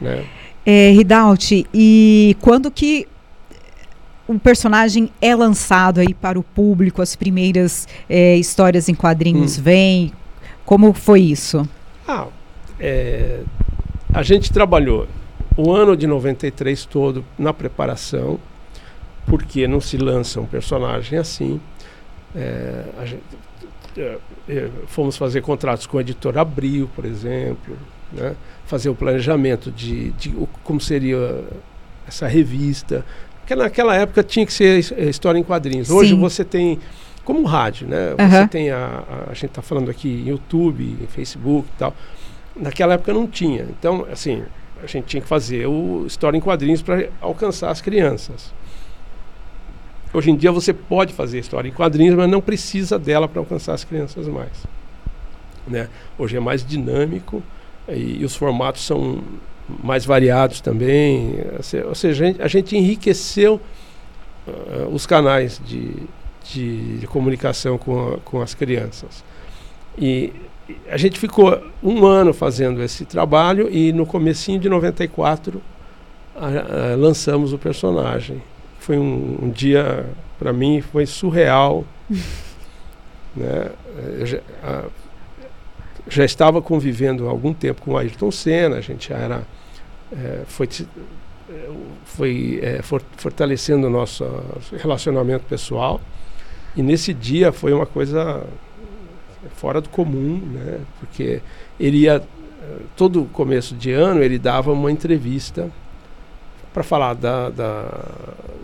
[0.00, 0.24] Né?
[0.64, 0.92] É,
[1.72, 3.06] e quando que
[4.26, 9.62] o personagem é lançado aí para o público, as primeiras é, histórias em quadrinhos hum.
[9.62, 10.12] vêm?
[10.64, 11.66] Como foi isso?
[12.08, 12.26] Ah,
[12.80, 13.40] é,
[14.12, 15.06] a gente trabalhou
[15.56, 18.38] o ano de 93 todo na preparação,
[19.26, 21.60] porque não se lança um personagem assim.
[22.34, 23.22] É, gente,
[23.96, 27.76] é, é, fomos fazer contratos com a editora Abril, por exemplo,
[28.12, 28.34] né?
[28.66, 31.44] Fazer o planejamento de, de o, como seria
[32.06, 33.04] essa revista.
[33.40, 35.88] Porque naquela época tinha que ser história em quadrinhos.
[35.88, 36.20] Hoje Sim.
[36.20, 36.78] você tem,
[37.24, 38.14] como rádio, né?
[38.18, 38.30] Uhum.
[38.30, 41.94] Você tem a, a, a gente está falando aqui YouTube, Facebook e tal.
[42.56, 43.66] Naquela época não tinha.
[43.70, 44.42] Então, assim,
[44.82, 48.52] a gente tinha que fazer o história em quadrinhos para alcançar as crianças.
[50.12, 53.74] Hoje em dia você pode fazer história em quadrinhos, mas não precisa dela para alcançar
[53.74, 54.64] as crianças mais.
[55.68, 55.88] Né?
[56.18, 57.42] Hoje é mais dinâmico
[57.88, 59.22] e, e os formatos são
[59.82, 61.34] mais variados também.
[61.86, 63.60] Ou seja, a gente, a gente enriqueceu
[64.46, 65.94] uh, os canais de,
[66.44, 69.24] de, de comunicação com, a, com as crianças.
[69.98, 70.32] E
[70.88, 75.62] a gente ficou um ano fazendo esse trabalho e no comecinho de 94
[76.34, 76.46] a,
[76.92, 78.42] a, lançamos o personagem.
[78.78, 80.06] Foi um, um dia,
[80.38, 81.84] para mim, foi surreal.
[83.34, 83.70] né?
[84.62, 84.84] A,
[86.08, 89.42] já estava convivendo há algum tempo com o Ayrton Senna, a gente já era,
[90.12, 90.68] é, foi,
[91.48, 91.68] é,
[92.04, 92.80] foi é,
[93.16, 94.24] fortalecendo o nosso
[94.76, 96.00] relacionamento pessoal.
[96.76, 98.44] E nesse dia foi uma coisa
[99.56, 100.80] fora do comum, né?
[101.00, 101.40] porque
[101.80, 102.22] ele ia,
[102.96, 105.70] todo começo de ano, ele dava uma entrevista
[106.76, 108.04] para falar da, da,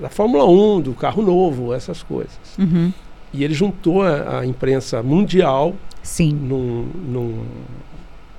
[0.02, 2.58] da, Fórmula 1, do carro novo, essas coisas.
[2.58, 2.92] Uhum.
[3.32, 6.32] E ele juntou a, a imprensa mundial Sim.
[6.32, 7.44] Num, num,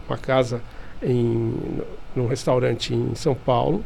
[0.08, 0.62] numa casa,
[1.02, 1.54] em,
[2.16, 3.84] num restaurante em São Paulo.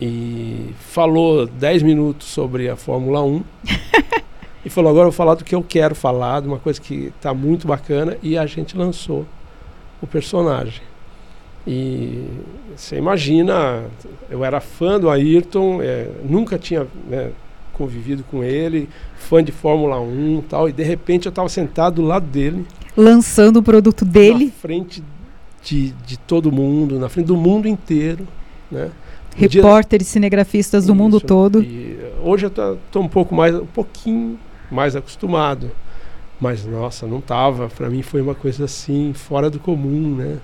[0.00, 3.42] E falou 10 minutos sobre a Fórmula 1.
[4.64, 7.12] e falou: agora eu vou falar do que eu quero falar, de uma coisa que
[7.16, 8.18] está muito bacana.
[8.22, 9.24] E a gente lançou
[10.02, 10.82] o personagem.
[11.66, 12.26] E
[12.76, 13.84] você imagina,
[14.28, 17.32] eu era fã do Ayrton, é, nunca tinha né,
[17.74, 21.96] convivido com ele, fã de Fórmula 1 e tal, e de repente eu estava sentado
[21.96, 22.66] do lado dele.
[22.96, 24.46] Lançando o produto dele.
[24.46, 25.02] Na frente
[25.62, 28.26] de, de todo mundo, na frente do mundo inteiro,
[28.70, 28.90] né?
[29.36, 30.12] Repórteres, dia...
[30.12, 31.62] cinegrafistas do Isso, mundo todo.
[31.62, 34.38] E hoje eu estou um pouco mais, um pouquinho
[34.70, 35.70] mais acostumado.
[36.40, 37.68] Mas, nossa, não tava.
[37.68, 40.38] Para mim foi uma coisa assim, fora do comum, né?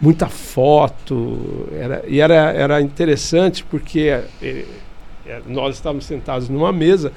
[0.00, 1.68] Muita foto.
[1.72, 4.00] Era, e era, era interessante porque
[4.42, 4.64] é,
[5.46, 7.12] nós estávamos sentados numa mesa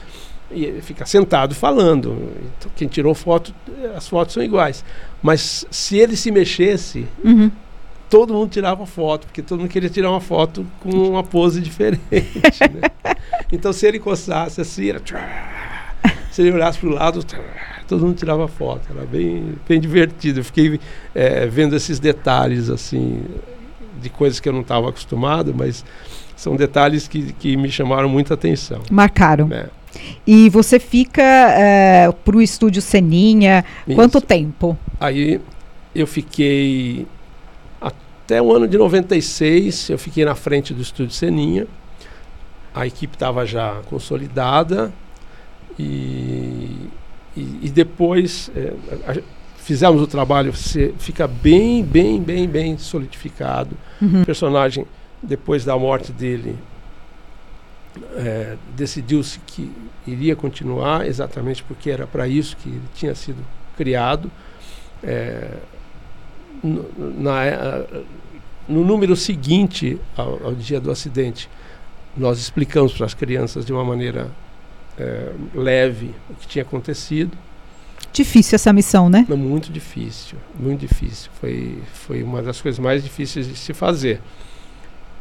[0.52, 2.32] e fica sentado falando.
[2.58, 3.54] Então, quem tirou foto,
[3.96, 4.84] as fotos são iguais.
[5.22, 7.52] Mas se ele se mexesse, uhum.
[8.10, 12.02] todo mundo tirava foto, porque todo mundo queria tirar uma foto com uma pose diferente.
[12.12, 12.90] né?
[13.50, 15.02] Então, se ele coçasse assim, era.
[16.32, 17.26] Se ele olhasse para o lado,
[17.88, 18.82] todo mundo tirava foto.
[18.90, 20.42] Era bem, bem divertido.
[20.42, 20.80] Eu fiquei
[21.16, 23.24] é, vendo esses detalhes, assim,
[24.02, 25.86] de coisas que eu não estava acostumado, mas
[26.38, 28.82] são detalhes que, que me chamaram muita atenção.
[28.90, 29.50] Marcaram.
[29.52, 29.68] É.
[30.26, 33.96] E você fica é, para o estúdio Seninha Isso.
[33.96, 34.78] quanto tempo?
[35.00, 35.42] Aí
[35.96, 37.08] eu fiquei
[37.82, 41.66] até o ano de 96, eu fiquei na frente do estúdio Seninha.
[42.74, 44.94] A equipe estava já consolidada
[45.80, 46.90] e,
[47.36, 48.74] e, e depois é,
[49.08, 49.18] a,
[49.68, 53.76] fizemos o trabalho, você fica bem, bem, bem, bem solidificado.
[54.02, 54.22] Uhum.
[54.22, 54.86] O personagem,
[55.22, 56.58] depois da morte dele,
[58.16, 59.72] é, decidiu-se que
[60.06, 63.44] iria continuar, exatamente porque era para isso que ele tinha sido
[63.76, 64.32] criado.
[65.04, 65.58] É,
[66.64, 67.86] no, na,
[68.68, 71.50] no número seguinte ao, ao, dia do acidente,
[72.16, 74.32] nós explicamos para as crianças de uma maneira
[74.98, 77.38] é, leve o que tinha acontecido.
[78.12, 79.26] Difícil essa missão, né?
[79.30, 81.30] Muito difícil, muito difícil.
[81.40, 84.20] Foi, foi uma das coisas mais difíceis de se fazer.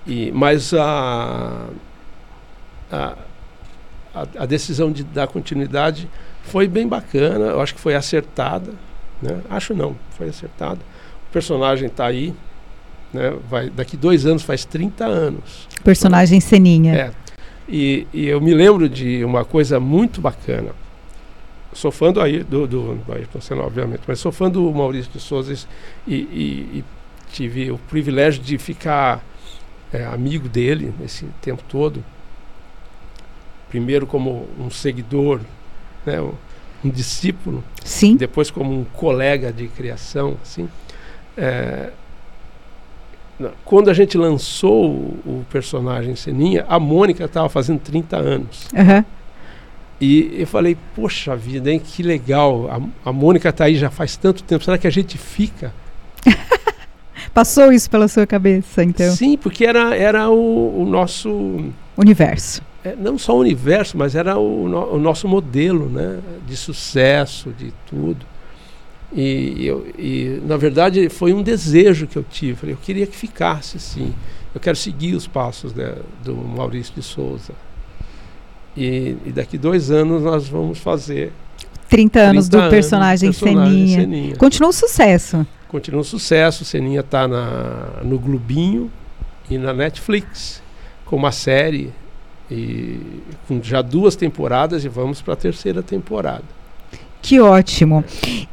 [0.06, 1.66] E, mas a,
[2.90, 3.16] a,
[4.38, 6.08] a, decisão de dar continuidade
[6.44, 8.72] foi bem bacana, eu acho que foi acertada.
[9.20, 9.40] Né?
[9.50, 10.78] Acho não, foi acertada.
[11.28, 12.32] O personagem está aí,
[13.12, 13.36] né?
[13.48, 15.68] Vai, daqui dois anos faz 30 anos.
[15.82, 16.94] Personagem Seninha.
[16.94, 17.10] É.
[17.68, 20.70] E, e, eu me lembro de uma coisa muito bacana.
[21.72, 25.20] Sou fã do, do, do, do Ayrton Senna, obviamente, mas sou fã do Maurício de
[25.20, 25.52] Souza
[26.06, 26.14] e, e,
[26.78, 26.84] e
[27.32, 29.22] tive o privilégio de ficar
[29.92, 32.02] é, amigo dele esse tempo todo
[33.68, 35.40] primeiro como um seguidor,
[36.04, 36.32] né, um,
[36.84, 38.16] um discípulo, Sim.
[38.16, 40.68] depois como um colega de criação, assim.
[41.36, 41.90] É,
[43.64, 48.68] quando a gente lançou o, o personagem Seninha, a Mônica estava fazendo 30 anos.
[48.72, 49.04] Uhum.
[50.00, 52.70] E eu falei, poxa vida, hein, que legal.
[52.70, 54.64] A, a Mônica está aí já faz tanto tempo.
[54.64, 55.72] Será que a gente fica?
[57.36, 59.14] Passou isso pela sua cabeça, então?
[59.14, 64.38] Sim, porque era, era o, o nosso universo é, não só o universo, mas era
[64.38, 68.24] o, no, o, nosso modelo né, de sucesso, de tudo.
[69.12, 72.70] E, eu, e, na verdade, foi um desejo que eu tive.
[72.70, 74.14] Eu queria que ficasse assim.
[74.54, 77.52] Eu quero seguir os passos né, do Maurício de Souza.
[78.76, 81.32] E, e, daqui dois anos nós vamos fazer.
[81.88, 84.00] 30 anos 30 do personagem, personagem Seninha.
[84.00, 84.36] Seninha.
[84.36, 85.46] Continua um sucesso.
[85.76, 86.64] Continua um sucesso.
[86.64, 87.28] Seninha está
[88.02, 88.90] no Globinho
[89.50, 90.62] e na Netflix
[91.04, 91.92] com uma série
[92.50, 92.98] e
[93.46, 96.44] com já duas temporadas e vamos para a terceira temporada.
[97.20, 98.02] Que ótimo.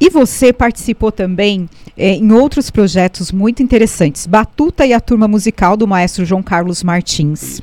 [0.02, 4.28] E você participou também é, em outros projetos muito interessantes.
[4.28, 7.62] Batuta e a turma musical do maestro João Carlos Martins.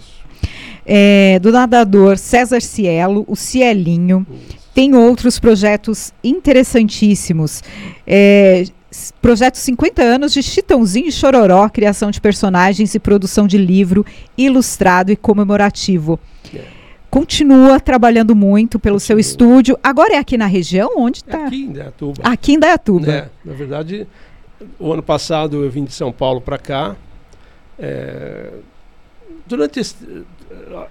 [0.86, 4.26] É, do nadador César Cielo, o Cielinho.
[4.30, 4.58] Isso.
[4.72, 7.62] Tem outros projetos interessantíssimos.
[8.06, 8.64] É,
[9.22, 14.04] Projeto 50 anos de Chitãozinho e Chororó, criação de personagens e produção de livro
[14.36, 16.18] ilustrado e comemorativo.
[17.08, 19.06] Continua trabalhando muito pelo Continua.
[19.06, 19.78] seu estúdio.
[19.82, 20.90] Agora é aqui na região?
[20.96, 21.40] Onde está?
[21.40, 22.22] É aqui em Dayatuba.
[22.22, 23.12] Aqui em Dayatuba.
[23.12, 24.06] É, na verdade,
[24.78, 26.96] o ano passado eu vim de São Paulo para cá.
[27.78, 28.50] É,
[29.46, 29.96] durante esse,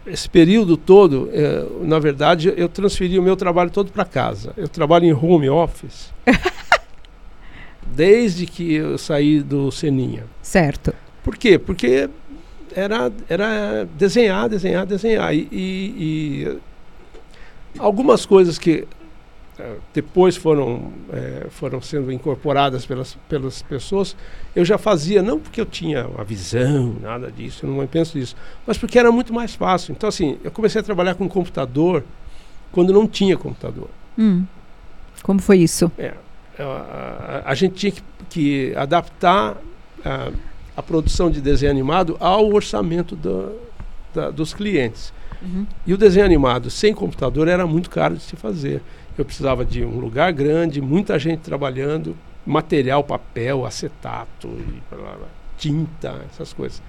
[0.05, 4.53] esse, período todo, é, na verdade, eu transferi o meu trabalho todo para casa.
[4.57, 6.11] Eu trabalho em home office.
[7.95, 10.25] desde que eu saí do Seninha.
[10.41, 10.93] Certo.
[11.23, 11.57] Por quê?
[11.59, 12.09] Porque
[12.75, 15.33] era, era desenhar, desenhar, desenhar.
[15.33, 18.87] E, e, e algumas coisas que
[19.59, 24.15] é, depois foram, é, foram sendo incorporadas pelas, pelas pessoas,
[24.55, 28.37] eu já fazia, não porque eu tinha uma visão, nada disso, eu não penso nisso,
[28.65, 29.91] mas porque era muito mais fácil.
[29.91, 32.05] Então, assim, eu comecei a trabalhar com computador
[32.71, 33.89] quando não tinha computador.
[34.17, 34.45] Hum.
[35.21, 35.91] Como foi isso?
[35.97, 36.13] É,
[36.63, 39.57] a, a, gente tinha que, que adaptar
[40.03, 40.31] a,
[40.75, 43.57] a, produção de desenho animado ao orçamento do,
[44.13, 45.13] da, dos clientes.
[45.41, 45.65] Uhum.
[45.85, 48.81] E o desenho animado sem computador era muito caro de se fazer.
[49.17, 54.47] Eu precisava de um lugar grande, muita gente trabalhando, material, papel, acetato,
[54.89, 56.81] blá, blá, tinta, essas coisas.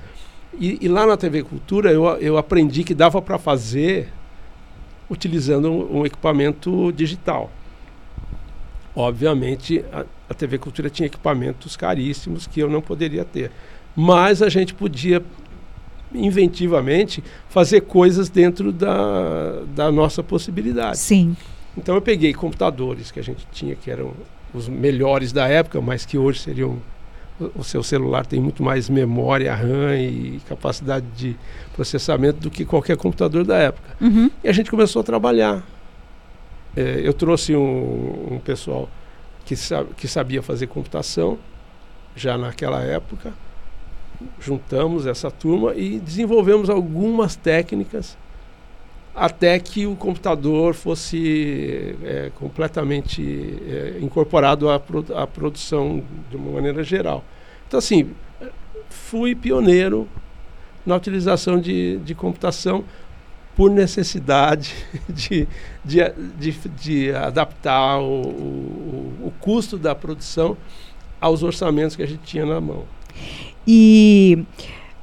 [0.59, 4.09] E, e, lá na TV Cultura eu, eu aprendi que dava para fazer
[5.09, 7.51] utilizando um, um, equipamento digital.
[8.95, 13.51] Obviamente, a, a TV Cultura tinha equipamentos caríssimos que eu não poderia ter.
[13.95, 15.23] Mas a gente podia
[16.15, 20.99] inventivamente fazer coisas dentro da, da nossa possibilidade.
[20.99, 21.37] Sim.
[21.77, 24.13] Então eu peguei computadores que a gente tinha, que eram
[24.53, 26.79] os melhores da época, mas que hoje seriam.
[27.57, 31.35] O seu celular tem muito mais memória RAM e capacidade de
[31.75, 33.97] processamento do que qualquer computador da época.
[33.99, 34.31] Uhum.
[34.45, 35.65] E a gente começou a trabalhar.
[36.77, 38.89] É, eu trouxe um, um pessoal
[39.45, 39.55] que,
[39.97, 41.39] que sabia fazer computação
[42.15, 43.33] já naquela época
[44.39, 48.17] juntamos essa turma e desenvolvemos algumas técnicas
[49.15, 53.23] até que o computador fosse é, completamente
[53.69, 57.25] é, incorporado à, produ à, produção de uma maneira geral.
[57.67, 58.11] Então, assim,
[58.89, 60.09] fui pioneiro
[60.87, 62.85] na utilização de, de computação
[63.61, 64.75] por necessidade
[65.07, 65.47] de,
[65.85, 66.01] de,
[66.39, 70.57] de, de adaptar o, o, o custo da produção
[71.21, 72.85] aos orçamentos que a gente tinha na mão.
[73.69, 74.47] E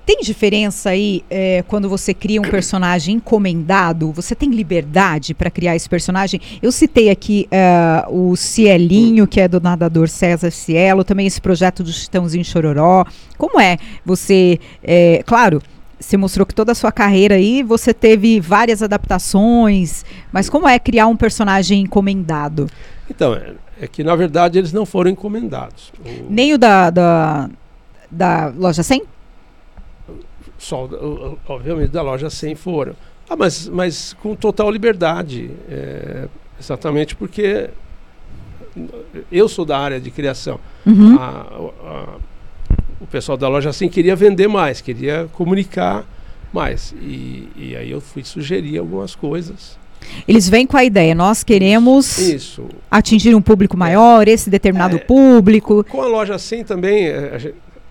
[0.07, 4.11] tem diferença aí é, quando você cria um personagem encomendado?
[4.13, 6.41] Você tem liberdade para criar esse personagem?
[6.59, 11.83] Eu citei aqui uh, o Cielinho, que é do nadador César Cielo, também esse projeto
[11.83, 13.05] do Chitãozinho Chororó.
[13.37, 15.61] Como é você, é, claro,
[15.99, 20.77] você mostrou que toda a sua carreira aí você teve várias adaptações, mas como é
[20.77, 22.69] criar um personagem encomendado?
[23.09, 25.91] Então, é, é que na verdade eles não foram encomendados.
[25.99, 26.31] O...
[26.31, 27.49] Nem o da, da
[28.09, 29.03] da loja 100?
[30.57, 30.89] Só,
[31.47, 32.95] obviamente, da loja 100 foram.
[33.29, 35.51] Ah, mas, mas com total liberdade.
[35.69, 36.27] É,
[36.59, 37.69] exatamente porque
[39.31, 40.59] eu sou da área de criação.
[40.85, 41.17] Uhum.
[41.19, 41.45] A,
[41.83, 42.15] a,
[42.99, 46.05] o pessoal da loja 100 queria vender mais, queria comunicar
[46.51, 46.93] mais.
[47.01, 49.77] E, e aí eu fui sugerir algumas coisas.
[50.27, 52.67] Eles vêm com a ideia, nós queremos Isso.
[52.89, 55.83] atingir um público maior, esse determinado é, público.
[55.83, 57.39] Com a loja 100 também, a,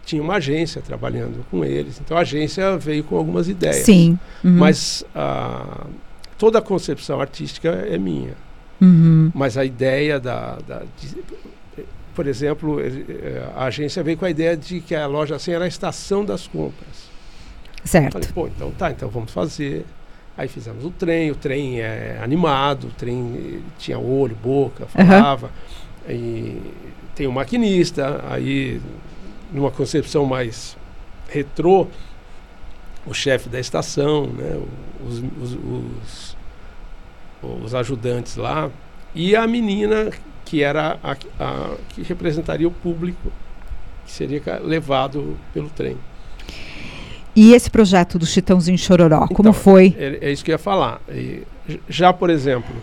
[0.05, 2.01] tinha uma agência trabalhando com eles.
[2.03, 3.85] Então a agência veio com algumas ideias.
[3.85, 4.19] Sim.
[4.43, 4.53] Uhum.
[4.53, 5.85] Mas a,
[6.39, 8.35] toda a concepção artística é minha.
[8.81, 9.31] Uhum.
[9.35, 10.59] Mas a ideia da.
[10.67, 11.17] da de,
[12.17, 12.79] por exemplo,
[13.55, 16.49] a agência veio com a ideia de que a loja assim era a estação das
[16.49, 17.11] compras.
[17.85, 18.15] Certo.
[18.15, 19.85] falei, pô, então tá, então vamos fazer.
[20.37, 25.51] Aí fizemos o trem, o trem é animado, o trem tinha olho, boca, falava.
[26.09, 26.15] Uhum.
[26.15, 26.63] E
[27.15, 28.81] tem o um maquinista, aí
[29.53, 30.75] numa concepção mais
[31.29, 31.87] retrô,
[33.07, 34.61] o chefe da estação, né,
[35.07, 36.37] os, os, os,
[37.65, 38.71] os, ajudantes lá,
[39.15, 40.11] e a menina
[40.47, 43.31] que era a, a, que representaria o público
[44.07, 45.99] que seria levado pelo trem.
[47.35, 49.95] E esse projeto do Chitãozinho Chororó, então, como foi?
[49.99, 51.03] É, é, isso que eu ia falar.
[51.11, 51.43] E,
[51.89, 52.75] já, por exemplo,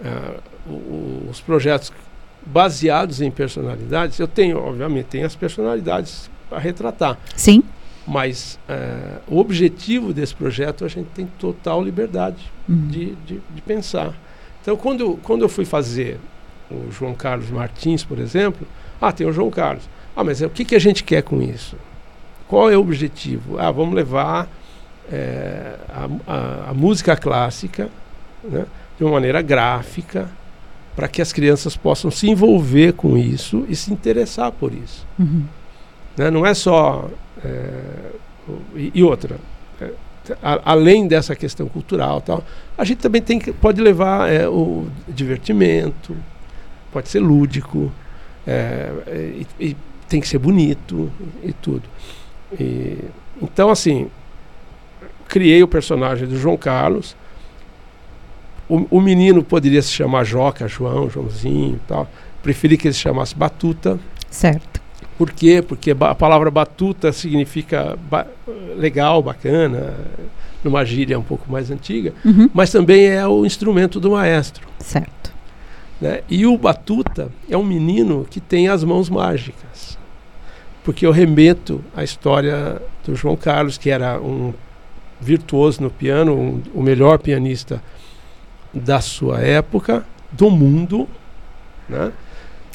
[0.00, 1.92] uh, os projetos
[2.44, 7.18] baseados em personalidades, eu tenho, obviamente, tenho as personalidades para retratar.
[7.36, 7.62] Sim.
[8.06, 12.88] Mas uh, o objetivo desse projeto a gente tem total liberdade uhum.
[12.88, 14.14] de, de, de, pensar.
[14.62, 16.18] Então, quando, quando eu fui fazer
[16.70, 18.66] o João Carlos Martins, por exemplo,
[19.00, 19.88] ah, tem o João Carlos.
[20.14, 21.76] Ah, mas é, o que, que a gente quer com isso?
[22.48, 23.58] Qual é o objetivo?
[23.58, 24.48] Ah, vamos levar
[25.12, 27.88] é, a, a, a, música clássica
[28.42, 28.64] né,
[28.96, 30.28] de uma maneira gráfica,
[30.94, 35.06] para que as crianças possam se envolver com isso e se interessar por isso.
[35.18, 35.44] Uhum.
[36.16, 36.30] Né?
[36.30, 37.10] Não é só.
[37.44, 38.12] É,
[38.74, 39.36] e, e, outra,
[39.80, 39.90] é,
[40.42, 42.42] a, além dessa questão cultural, tal,
[42.78, 46.16] a gente também tem que, pode levar o divertimento,
[46.92, 47.92] pode ser lúdico,
[48.46, 48.92] é,
[49.58, 49.76] e, e,
[50.08, 51.10] tem que ser bonito
[51.42, 51.82] e tudo.
[52.58, 52.98] E,
[53.42, 54.08] então, assim,
[55.28, 57.16] criei o personagem do João Carlos
[58.68, 62.08] o, o menino poderia se chamar Joca, João, Joãozinho e tal.
[62.42, 63.98] Preferi que ele se chamasse Batuta.
[64.30, 64.80] Certo.
[65.16, 65.62] Por quê?
[65.62, 68.26] Porque a palavra batuta significa ba
[68.76, 69.94] legal, bacana,
[70.62, 72.50] numa gíria um pouco mais antiga, uhum.
[72.52, 74.68] mas também é o instrumento do maestro.
[74.78, 75.32] Certo.
[76.00, 76.20] Né?
[76.28, 79.98] E o batuta é um menino que tem as mãos mágicas.
[80.84, 84.52] Porque eu remeto à história do João Carlos, que era um
[85.20, 87.82] virtuoso no piano, um, o melhor pianista
[88.72, 91.08] da sua época, do mundo,
[91.88, 92.12] né?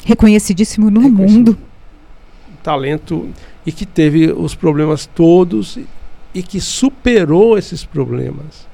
[0.04, 1.56] Reconhecidíssimo no mundo.
[2.62, 3.30] Talento
[3.64, 5.78] e que teve os problemas todos
[6.34, 8.71] e que superou esses problemas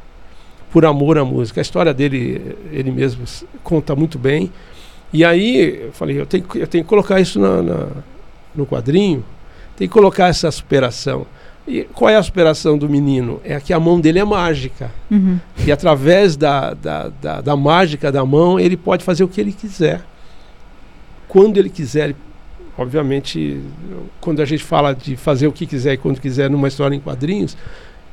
[0.71, 1.61] por amor à música.
[1.61, 3.25] A história dele, ele mesmo
[3.63, 4.51] conta muito bem.
[5.13, 7.87] E aí eu falei, eu tenho, eu tenho que colocar isso na, na,
[8.55, 9.25] no quadrinho,
[9.77, 11.27] tem que colocar essa superação.
[11.67, 13.41] E qual é a superação do menino?
[13.45, 14.91] É que a mão dele é mágica.
[15.11, 15.39] Uhum.
[15.67, 19.53] E através da, da, da, da, mágica da mão, ele pode fazer o que ele
[19.53, 20.03] quiser.
[21.29, 22.15] Quando ele quiser.
[22.77, 23.61] Obviamente,
[24.21, 27.01] quando a gente fala de fazer o que quiser e quando quiser numa história em
[27.01, 27.57] quadrinhos,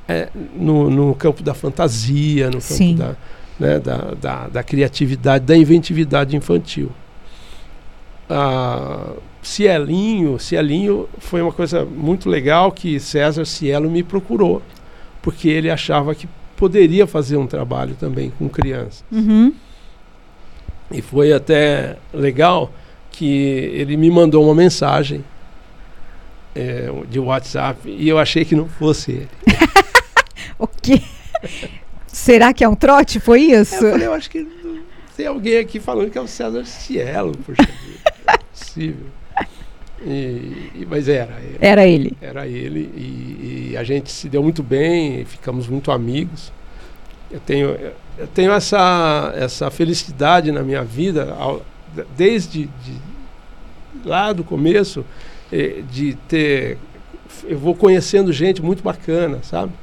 [0.07, 3.15] é no, no campo da fantasia, no campo da,
[3.59, 6.91] né, da, da, da, criatividade, da inventividade infantil.
[8.29, 14.61] Ah, Cielinho, Cielinho foi uma coisa muito legal que César Cielo me procurou,
[15.21, 16.27] porque ele achava que
[16.57, 19.03] poderia fazer um trabalho também com crianças.
[19.11, 19.53] Uhum.
[20.91, 22.71] E foi até legal
[23.11, 25.23] que ele me mandou uma mensagem
[26.55, 29.29] é, de WhatsApp e eu achei que não fosse ele.
[30.59, 31.01] o quê?
[32.07, 33.19] Será que é um trote?
[33.19, 33.75] Foi isso?
[33.75, 34.47] Eu, falei, eu acho que
[35.15, 38.11] tem alguém aqui falando que é o César Cielo, poxa vida.
[38.27, 39.05] É possível.
[40.05, 41.57] E, e, mas era ele.
[41.61, 42.17] Era ele.
[42.21, 42.79] Era ele.
[42.95, 46.51] E, e, a gente se deu muito bem, ficamos muito amigos.
[47.31, 47.69] Eu tenho,
[48.17, 51.65] eu tenho essa, essa felicidade na minha vida, ao,
[52.15, 52.97] desde de,
[54.03, 55.05] lá do começo,
[55.51, 56.77] eh, de ter.
[57.43, 59.73] Eu vou conhecendo gente muito bacana, sabe?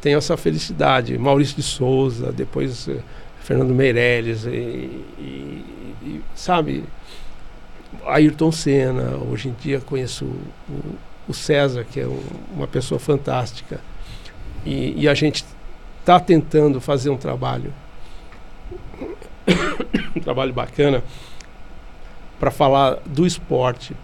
[0.00, 1.16] Tenho essa felicidade.
[1.18, 2.98] Maurício de Souza, depois eh,
[3.40, 6.84] Fernando Meirelles, e, e sabe?
[8.04, 10.94] Ayrton Senna, hoje em dia conheço o,
[11.28, 12.22] o César, que é um,
[12.54, 13.80] uma pessoa fantástica.
[14.64, 15.44] E, e a gente
[16.00, 17.72] está tentando fazer um trabalho,
[20.14, 21.02] um trabalho bacana,
[22.38, 23.94] para falar do esporte,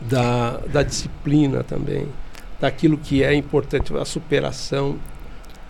[0.00, 2.06] da, da disciplina também,
[2.60, 4.96] daquilo que é importante, a superação.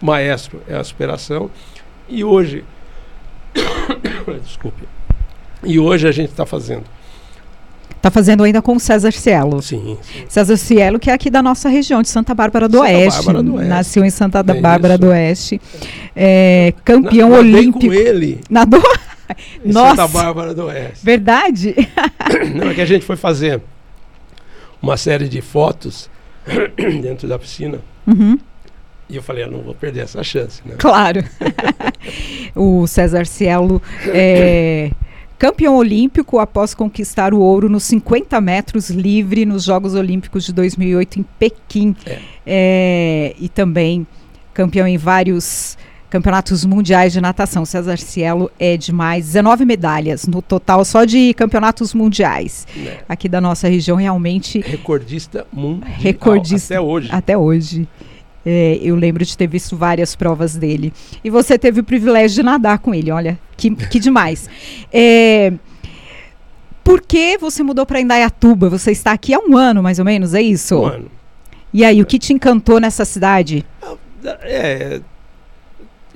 [0.01, 1.51] Maestro é a superação.
[2.09, 2.65] E hoje,
[4.43, 4.85] desculpe,
[5.65, 6.85] e hoje a gente está fazendo
[8.07, 9.61] Está fazendo ainda com o César Cielo.
[9.61, 12.91] Sim, sim, César Cielo, que é aqui da nossa região, de Santa Bárbara do, Santa
[12.91, 13.25] Oeste.
[13.25, 13.69] Bárbara do Oeste.
[13.69, 15.01] Nasceu em Santa é Bárbara isso.
[15.01, 15.61] do Oeste.
[16.15, 17.81] É, campeão Na, olímpico.
[17.81, 18.41] com ele.
[18.49, 18.81] Nadou?
[19.65, 20.03] Nossa.
[20.03, 21.05] Santa Bárbara do Oeste.
[21.05, 21.75] Verdade?
[22.55, 23.61] Não, é que a gente foi fazer
[24.81, 26.09] uma série de fotos
[27.03, 27.81] dentro da piscina.
[28.07, 28.39] Uhum.
[29.09, 30.61] E eu falei, eu não vou perder essa chance.
[30.65, 30.75] Né?
[30.79, 31.23] Claro.
[32.55, 34.91] o César Cielo é
[35.39, 41.21] Campeão olímpico após conquistar o ouro nos 50 metros livre nos Jogos Olímpicos de 2008
[41.21, 41.95] em Pequim.
[42.07, 42.19] É.
[42.47, 44.07] É, e também
[44.55, 45.77] campeão em vários
[46.11, 47.65] campeonatos mundiais de natação.
[47.65, 49.27] César Cielo é demais.
[49.27, 52.67] 19 medalhas no total só de campeonatos mundiais.
[52.77, 52.99] É.
[53.09, 54.61] Aqui da nossa região, realmente.
[54.61, 55.91] Recordista mundial.
[55.99, 56.75] Recordista.
[56.75, 57.09] Até hoje.
[57.11, 57.89] Até hoje.
[58.45, 60.93] É, eu lembro de ter visto várias provas dele.
[61.25, 64.49] E você teve o privilégio de nadar com ele, olha, que, que demais.
[64.93, 65.53] É,
[66.85, 68.69] por que você mudou para Indaiatuba?
[68.69, 70.79] Você está aqui há um ano, mais ou menos, é isso?
[70.81, 71.11] Um ano.
[71.73, 73.67] E aí, o que te encantou nessa cidade?
[74.43, 75.01] É,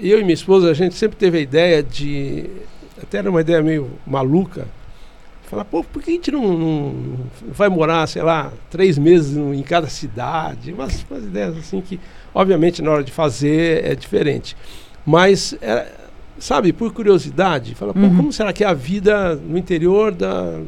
[0.03, 2.47] eu e minha esposa, a gente sempre teve a ideia de.
[3.03, 4.67] Até era uma ideia meio maluca.
[5.45, 7.17] Falar, pô, por que a gente não, não
[7.49, 10.73] vai morar, sei lá, três meses em cada cidade?
[10.73, 11.99] Umas, umas ideias assim que
[12.35, 14.57] Obviamente, na hora de fazer é diferente.
[15.05, 15.87] Mas, é,
[16.39, 18.17] sabe, por curiosidade, fala, uhum.
[18.17, 20.61] como será que é a vida no interior da,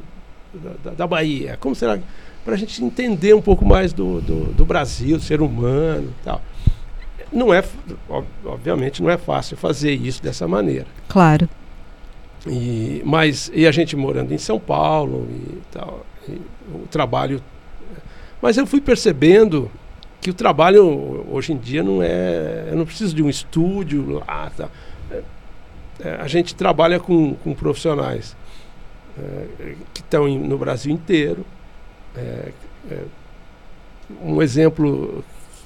[0.83, 1.57] da, da Bahia?
[1.61, 1.99] Como será
[2.45, 6.25] para a gente entender um pouco mais do, do, do, Brasil, do ser humano e
[6.25, 6.43] tal.
[7.33, 7.65] Não é,
[8.45, 10.87] obviamente, não é fácil fazer isso dessa maneira.
[11.09, 11.49] Claro.
[12.47, 16.41] E, mas, e a gente morando em São Paulo e tal, e
[16.75, 17.43] o trabalho.
[18.41, 19.71] Mas eu fui percebendo
[20.21, 22.69] que o trabalho hoje em dia não é.
[22.71, 24.51] Eu não preciso de um estúdio lá.
[24.57, 24.69] Tá.
[26.01, 28.37] É, a gente trabalha com, com profissionais
[29.19, 31.45] é, que estão no Brasil inteiro.
[32.17, 32.53] É,
[32.91, 32.99] é,
[34.21, 35.25] um exemplo,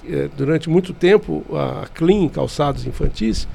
[0.08, 3.48] é, durante muito tempo, a Clean Calçados Infantis,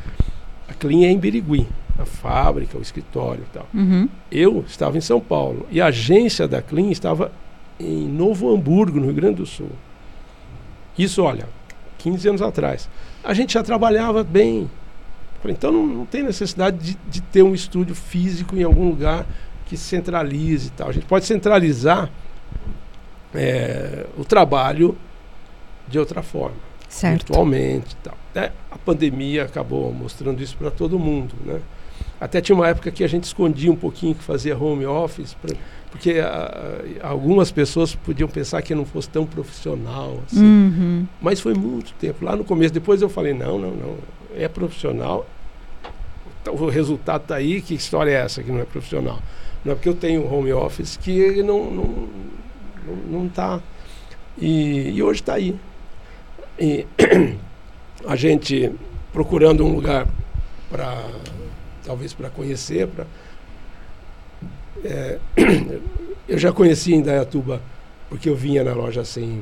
[0.67, 3.67] a Clean é em Birigui, a fábrica, o escritório e tal.
[3.73, 4.09] Uhum.
[4.31, 7.31] Eu estava em São Paulo e a agência da Clean estava
[7.79, 9.71] em Novo Hamburgo, no Rio Grande do Sul.
[10.97, 11.47] Isso, olha,
[11.97, 12.89] 15 anos atrás.
[13.23, 14.69] A gente já trabalhava bem.
[15.43, 19.25] Então não, não tem necessidade de, de, ter um estúdio físico em algum lugar
[19.65, 20.89] que centralize e tal.
[20.89, 22.11] A gente pode centralizar
[23.33, 24.95] é, o trabalho
[25.91, 26.55] de outra forma,
[26.87, 27.27] certo.
[27.27, 28.17] virtualmente tal.
[28.33, 31.59] É, a pandemia acabou mostrando isso para todo mundo, né?
[32.19, 35.55] Até tinha uma época que a gente escondia um pouquinho que fazia home office pra,
[35.91, 40.43] porque a, algumas pessoas podiam pensar que eu não fosse tão profissional assim.
[40.43, 41.07] Uhum.
[41.21, 42.23] Mas foi muito tempo.
[42.23, 43.95] Lá no começo, depois eu falei, não, não, não.
[44.35, 45.27] É profissional.
[46.47, 49.19] O resultado está aí, que história é essa que não é profissional?
[49.65, 52.07] Não é porque eu tenho home office que não não
[52.87, 53.59] não, não tá.
[54.37, 55.55] E, e hoje está aí.
[56.59, 56.85] E
[58.07, 58.71] a gente
[59.11, 60.07] procurando um lugar
[60.69, 61.03] para
[61.83, 63.05] talvez para conhecer, para
[64.83, 65.19] é,
[66.27, 67.61] eu já conheci em Dayatuba
[68.09, 69.41] porque eu vinha na loja assim,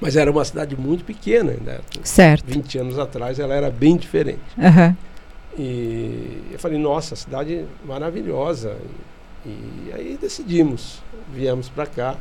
[0.00, 1.80] mas era uma cidade muito pequena ainda.
[2.02, 2.44] Certo.
[2.46, 4.40] 20 anos atrás ela era bem diferente.
[4.56, 4.96] Uhum.
[5.58, 8.76] E eu falei, nossa, cidade maravilhosa.
[9.44, 12.16] E, e aí decidimos, viemos para cá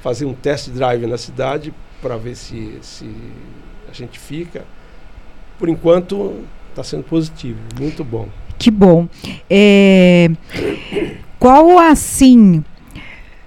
[0.00, 3.08] fazer um test drive na cidade para ver se, se
[3.88, 4.64] a gente fica.
[5.58, 8.28] Por enquanto está sendo positivo, muito bom.
[8.58, 9.08] Que bom.
[9.48, 10.30] É,
[11.38, 12.62] qual assim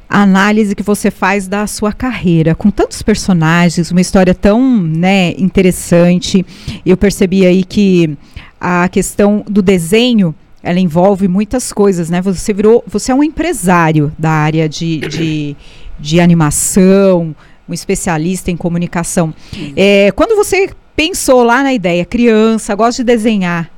[0.10, 5.32] a análise que você faz da sua carreira com tantos personagens, uma história tão né,
[5.38, 6.46] interessante?
[6.86, 8.18] Eu percebi aí que
[8.60, 12.22] a questão do desenho ela envolve muitas coisas, né?
[12.22, 15.56] Você virou, você é um empresário da área de, de,
[16.00, 17.36] de animação,
[17.72, 19.34] um especialista em comunicação.
[19.76, 23.72] É, quando você pensou lá na ideia, criança, gosta de desenhar,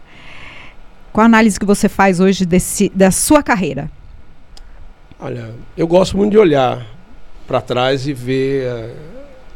[1.12, 3.90] qual a análise que você faz hoje desse, da sua carreira?
[5.20, 6.86] Olha, eu gosto muito de olhar
[7.48, 8.96] para trás e ver uh,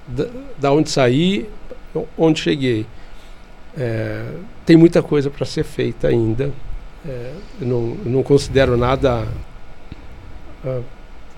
[0.07, 0.25] da,
[0.57, 1.49] da, onde saí,
[2.17, 2.85] onde cheguei.
[3.75, 4.23] É,
[4.65, 6.51] tem muita coisa para ser feita ainda.
[7.05, 9.27] É, eu, não, eu, não, considero nada
[10.63, 10.83] uh,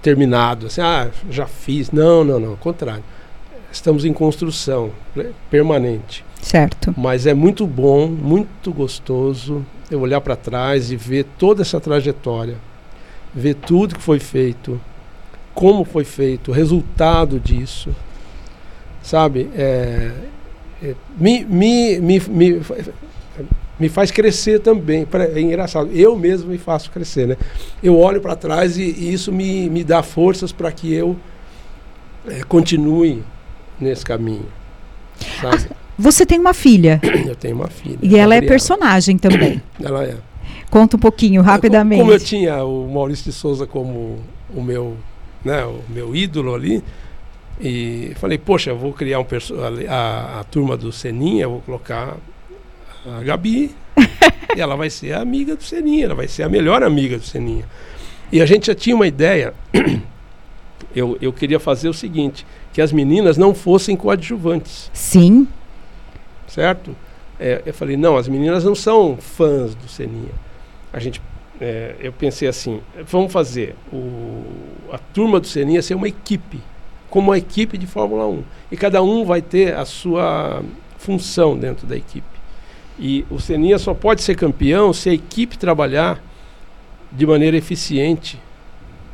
[0.01, 0.67] terminado.
[0.67, 1.91] Assim, ah, já fiz.
[1.91, 2.51] Não, não, não.
[2.51, 3.03] Ao contrário.
[3.71, 6.25] Estamos em construção né, permanente.
[6.41, 6.93] Certo.
[6.97, 12.57] Mas é muito bom, muito gostoso eu olhar para trás e ver toda essa trajetória,
[13.33, 14.79] ver tudo que foi feito,
[15.53, 17.95] como foi feito, o resultado disso,
[19.01, 19.49] sabe?
[19.55, 20.11] É,
[20.83, 22.61] é, me, me, me, me,
[23.80, 25.07] me faz crescer também.
[25.34, 27.38] É engraçado, eu mesmo me faço crescer, né?
[27.82, 31.15] Eu olho para trás e, e, isso me, me dá forças para que eu
[32.27, 33.23] é, continue
[33.80, 34.45] nesse caminho.
[35.41, 35.69] Sabe?
[35.97, 37.01] Você tem uma filha.
[37.27, 37.99] Eu tenho uma filha.
[38.01, 39.61] E ela é personagem também.
[39.84, 40.15] ela é.
[40.69, 41.99] Conta um pouquinho, rapidamente.
[41.99, 44.19] Como eu tinha o Maurício de Souza como
[44.53, 44.95] o meu,
[45.43, 46.84] né, o meu ídolo ali,
[47.59, 52.17] e falei, poxa, eu vou criar um a, a, a turma do Seninha, vou colocar
[53.05, 53.75] a Gabi,
[54.55, 57.23] e ela vai ser a amiga do Seninha, ela vai ser a melhor amiga do
[57.23, 57.65] Seninha.
[58.31, 59.53] E a gente já tinha uma ideia,
[60.95, 64.89] eu, eu queria fazer o seguinte, que as meninas não fossem coadjuvantes.
[64.93, 65.47] Sim.
[66.47, 66.95] Certo?
[67.39, 70.33] É, eu falei, não, as meninas não são fãs do Seninha.
[70.91, 71.21] A gente,
[71.59, 74.43] é, eu pensei assim, vamos fazer o,
[74.91, 76.59] a turma do Seninha ser uma equipe,
[77.09, 78.43] como uma equipe de Fórmula 1.
[78.71, 80.61] E cada um vai ter a sua
[80.97, 82.38] função dentro da equipe.
[82.99, 86.21] E o Seninha só pode ser campeão se a equipe trabalhar
[87.11, 88.39] de maneira eficiente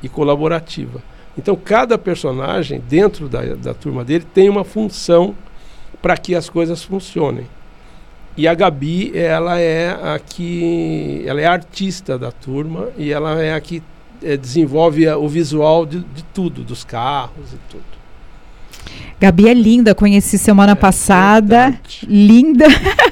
[0.01, 1.01] e colaborativa.
[1.37, 5.35] Então, cada personagem dentro da, da turma dele tem uma função
[6.01, 7.47] para que as coisas funcionem.
[8.37, 11.23] E a Gabi, ela é a que.
[11.25, 13.81] Ela é a artista da turma e ela é a que
[14.21, 17.94] é, desenvolve o visual de, de tudo, dos carros e tudo.
[19.19, 21.69] Gabi é linda, conheci semana é, passada.
[21.69, 22.05] Verdade.
[22.07, 22.65] Linda.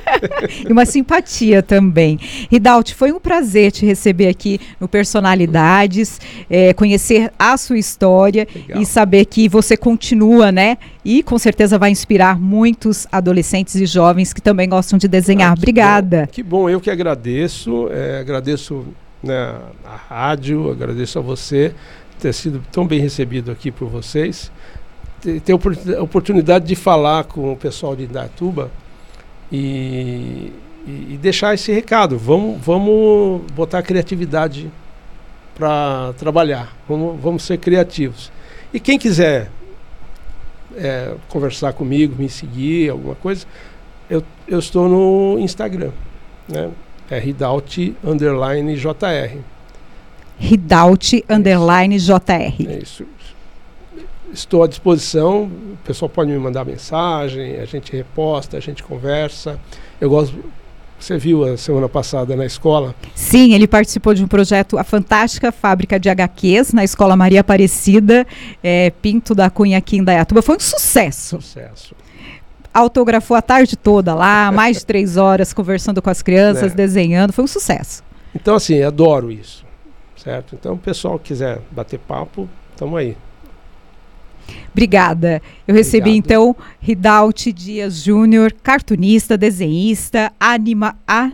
[0.68, 2.20] e uma simpatia também.
[2.52, 6.20] Ridalt, foi um prazer te receber aqui no Personalidades,
[6.50, 8.82] é, conhecer a sua história Legal.
[8.82, 10.78] e saber que você continua, né?
[11.06, 15.54] E com certeza vai inspirar muitos adolescentes e jovens que também gostam de desenhar.
[15.54, 16.20] Ah, que Obrigada.
[16.22, 17.88] Bom, que bom, eu que agradeço.
[17.92, 18.86] É, agradeço
[19.24, 19.56] né,
[19.86, 21.74] a rádio, agradeço a você
[22.20, 24.52] ter sido tão bem recebido aqui por vocês
[25.24, 28.70] ter a oportunidade de falar com o pessoal de Indatuba
[29.52, 30.52] e,
[30.86, 32.18] e, deixar esse recado.
[32.18, 34.70] Vamos, vamos botar a criatividade
[35.56, 36.76] para trabalhar.
[36.88, 38.32] Vamos, vamos ser criativos.
[38.74, 39.50] E quem quiser
[40.76, 43.46] é, conversar comigo, me seguir, alguma coisa,
[44.10, 45.92] eu, eu estou no Instagram.
[46.48, 46.70] Né?
[47.10, 49.38] É Ridaut underline JR.
[50.38, 52.68] Ridaut underline JR.
[52.68, 53.06] É isso
[54.34, 55.44] estou à disposição.
[55.44, 59.60] O pessoal pode me mandar mensagem, a gente reposta, a gente conversa.
[60.02, 60.36] Eu gosto.
[61.00, 62.96] Você viu a semana passada na escola?
[63.14, 68.26] Sim, ele participou de um projeto, a fantástica fábrica de HQs, na Escola Maria Aparecida,
[68.64, 70.42] é, Pinto da Cunha aqui em Dayatuba.
[70.42, 71.42] Foi um sucesso.
[71.42, 71.94] Sucesso
[72.74, 76.76] autografou a tarde toda lá, mais de três horas conversando com as crianças, é.
[76.76, 78.04] desenhando, foi um sucesso.
[78.34, 79.64] Então, assim, adoro isso,
[80.18, 80.56] certo?
[80.56, 83.16] Então, o pessoal quiser bater papo, estamos aí.
[84.72, 85.42] Obrigada.
[85.68, 86.26] Eu recebi Obrigado.
[86.26, 91.32] então Ridalt Dias Júnior, cartunista, desenhista, anima, a,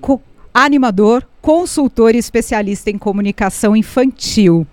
[0.00, 0.20] co,
[0.52, 4.66] animador, consultor e especialista em comunicação infantil.